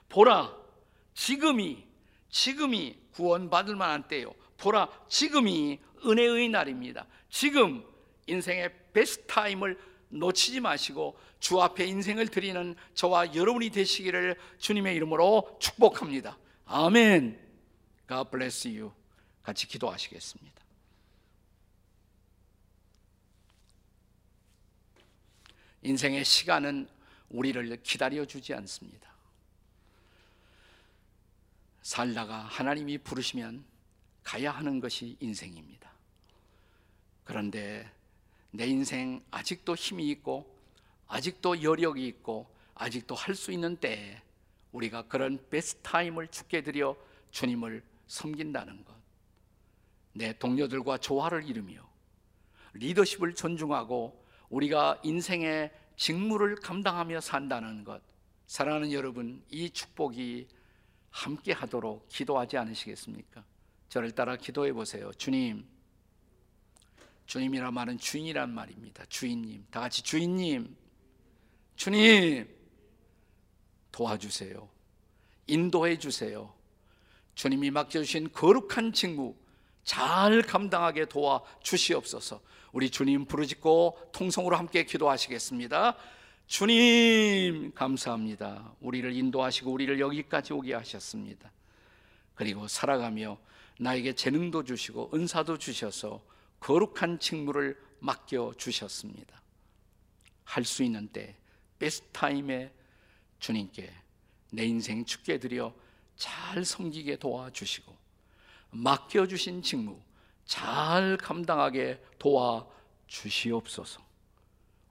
보라, 0.09 0.57
지금이, 1.15 1.92
지금이 2.33 2.99
구원받을 3.13 3.77
만한 3.77 4.09
때요. 4.09 4.35
보라, 4.57 4.89
지금이 5.09 5.79
은혜의 6.05 6.49
날입니다. 6.49 7.07
지금 7.31 7.85
인생의 8.27 8.75
베스트 8.93 9.27
타임을 9.27 9.79
놓치지 10.09 10.61
마시고 10.61 11.19
주 11.39 11.61
앞에 11.61 11.87
인생을 11.87 12.29
드리는 12.29 12.75
저와 12.95 13.35
여러분이 13.35 13.71
되시기를 13.71 14.37
주님의 14.59 14.97
이름으로 14.97 15.57
축복합니다. 15.61 16.39
아멘. 16.67 17.39
God 18.09 18.31
bless 18.31 18.67
you. 18.67 18.93
같이 19.43 19.67
기도하시겠습니다. 19.67 20.63
인생의 25.83 26.25
시간은 26.25 26.89
우리를 27.29 27.83
기다려 27.83 28.25
주지 28.25 28.55
않습니다. 28.55 29.12
살다가 31.83 32.39
하나님이 32.39 32.99
부르시면 32.99 33.65
가야 34.23 34.53
하는 34.53 34.81
것이 34.81 35.17
인생입니다. 35.21 35.91
그런데 37.25 37.91
내 38.51 38.67
인생 38.67 39.23
아직도 39.31 39.75
힘이 39.75 40.11
있고 40.11 40.47
아직도 41.09 41.63
여력이 41.63 42.07
있고 42.07 42.47
아직도 42.75 43.15
할 43.15 43.35
수 43.35 43.53
있는 43.53 43.77
때에 43.77 44.21
우리가 44.73 45.03
그런 45.03 45.39
베스트 45.51 45.83
타임을 45.83 46.29
주께 46.29 46.63
드려 46.63 46.97
주님을 47.31 47.83
섬긴다는 48.07 48.85
것. 48.85 48.95
내 50.15 50.37
동료들과 50.39 50.99
조화를 50.99 51.49
이루며 51.49 51.83
리더십을 52.75 53.35
존중하고 53.35 54.25
우리가 54.49 55.01
인생의 55.03 55.71
직무를 55.97 56.57
감당하며 56.57 57.21
산다는 57.21 57.85
것. 57.85 58.03
사랑하는 58.47 58.93
여러분, 58.93 59.43
이 59.51 59.71
축복이 59.71 60.49
함께 61.13 61.53
하도록 61.53 62.09
기도하지 62.09 62.57
않으시겠습니까? 62.57 63.45
저를 63.89 64.11
따라 64.11 64.37
기도해 64.37 64.73
보세요. 64.73 65.13
주님, 65.13 65.65
주님이란 67.27 67.73
말은 67.73 67.99
주인이란 67.99 68.53
말입니다. 68.53 69.05
주인님. 69.07 69.67
다 69.71 69.81
같이 69.81 70.03
주인님. 70.03 70.75
주님. 71.77 72.49
도와주세요. 73.93 74.69
인도해 75.47 75.99
주세요. 75.99 76.53
주님이 77.35 77.71
맡겨주신 77.71 78.33
거룩한 78.33 78.93
직무 78.93 79.35
잘 79.85 80.43
감당하게 80.43 81.07
도와 81.07 81.43
주시옵소서. 81.63 82.41
우리 82.73 82.91
주님 82.91 83.27
부르짖고 83.27 84.11
통성으로 84.13 84.57
함께 84.57 84.85
기도하시겠습니다. 84.85 85.97
주님 86.47 87.73
감사합니다. 87.75 88.75
우리를 88.81 89.13
인도하시고 89.15 89.73
우리를 89.73 89.99
여기까지 90.01 90.53
오게 90.53 90.75
하셨습니다. 90.75 91.51
그리고 92.35 92.69
살아가며 92.69 93.39
나에게 93.79 94.13
재능도 94.15 94.65
주시고 94.65 95.11
은사도 95.15 95.59
주셔서 95.59 96.23
거룩한 96.61 97.19
직무를 97.19 97.81
맡겨 98.01 98.55
주셨습니다. 98.57 99.41
할 100.45 100.65
수 100.65 100.83
있는 100.83 101.09
때, 101.09 101.37
베스트 101.79 102.07
타임에 102.13 102.73
주님께 103.39 103.91
내 104.53 104.65
인생 104.65 105.05
죽게 105.05 105.39
드려 105.39 105.75
잘 106.17 106.65
섬기게 106.65 107.17
도와주시고 107.17 107.97
맡겨 108.71 109.27
주신 109.27 109.63
직무 109.63 109.99
잘 110.45 111.17
감당하게 111.17 112.03
도와주시옵소서. 112.19 114.03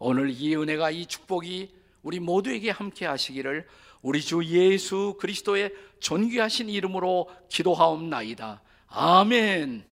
오늘 0.04 0.32
이 0.32 0.56
은혜가 0.56 0.90
이 0.90 1.06
축복이 1.06 1.70
우리 2.02 2.20
모두에게 2.20 2.72
함께 2.72 3.06
하시기를 3.06 3.68
우리 4.02 4.20
주 4.20 4.44
예수 4.46 5.16
그리스도의 5.20 5.72
존귀하신 6.00 6.70
이름으로 6.70 7.30
기도하옵나이다. 7.50 8.64
아멘. 8.88 9.91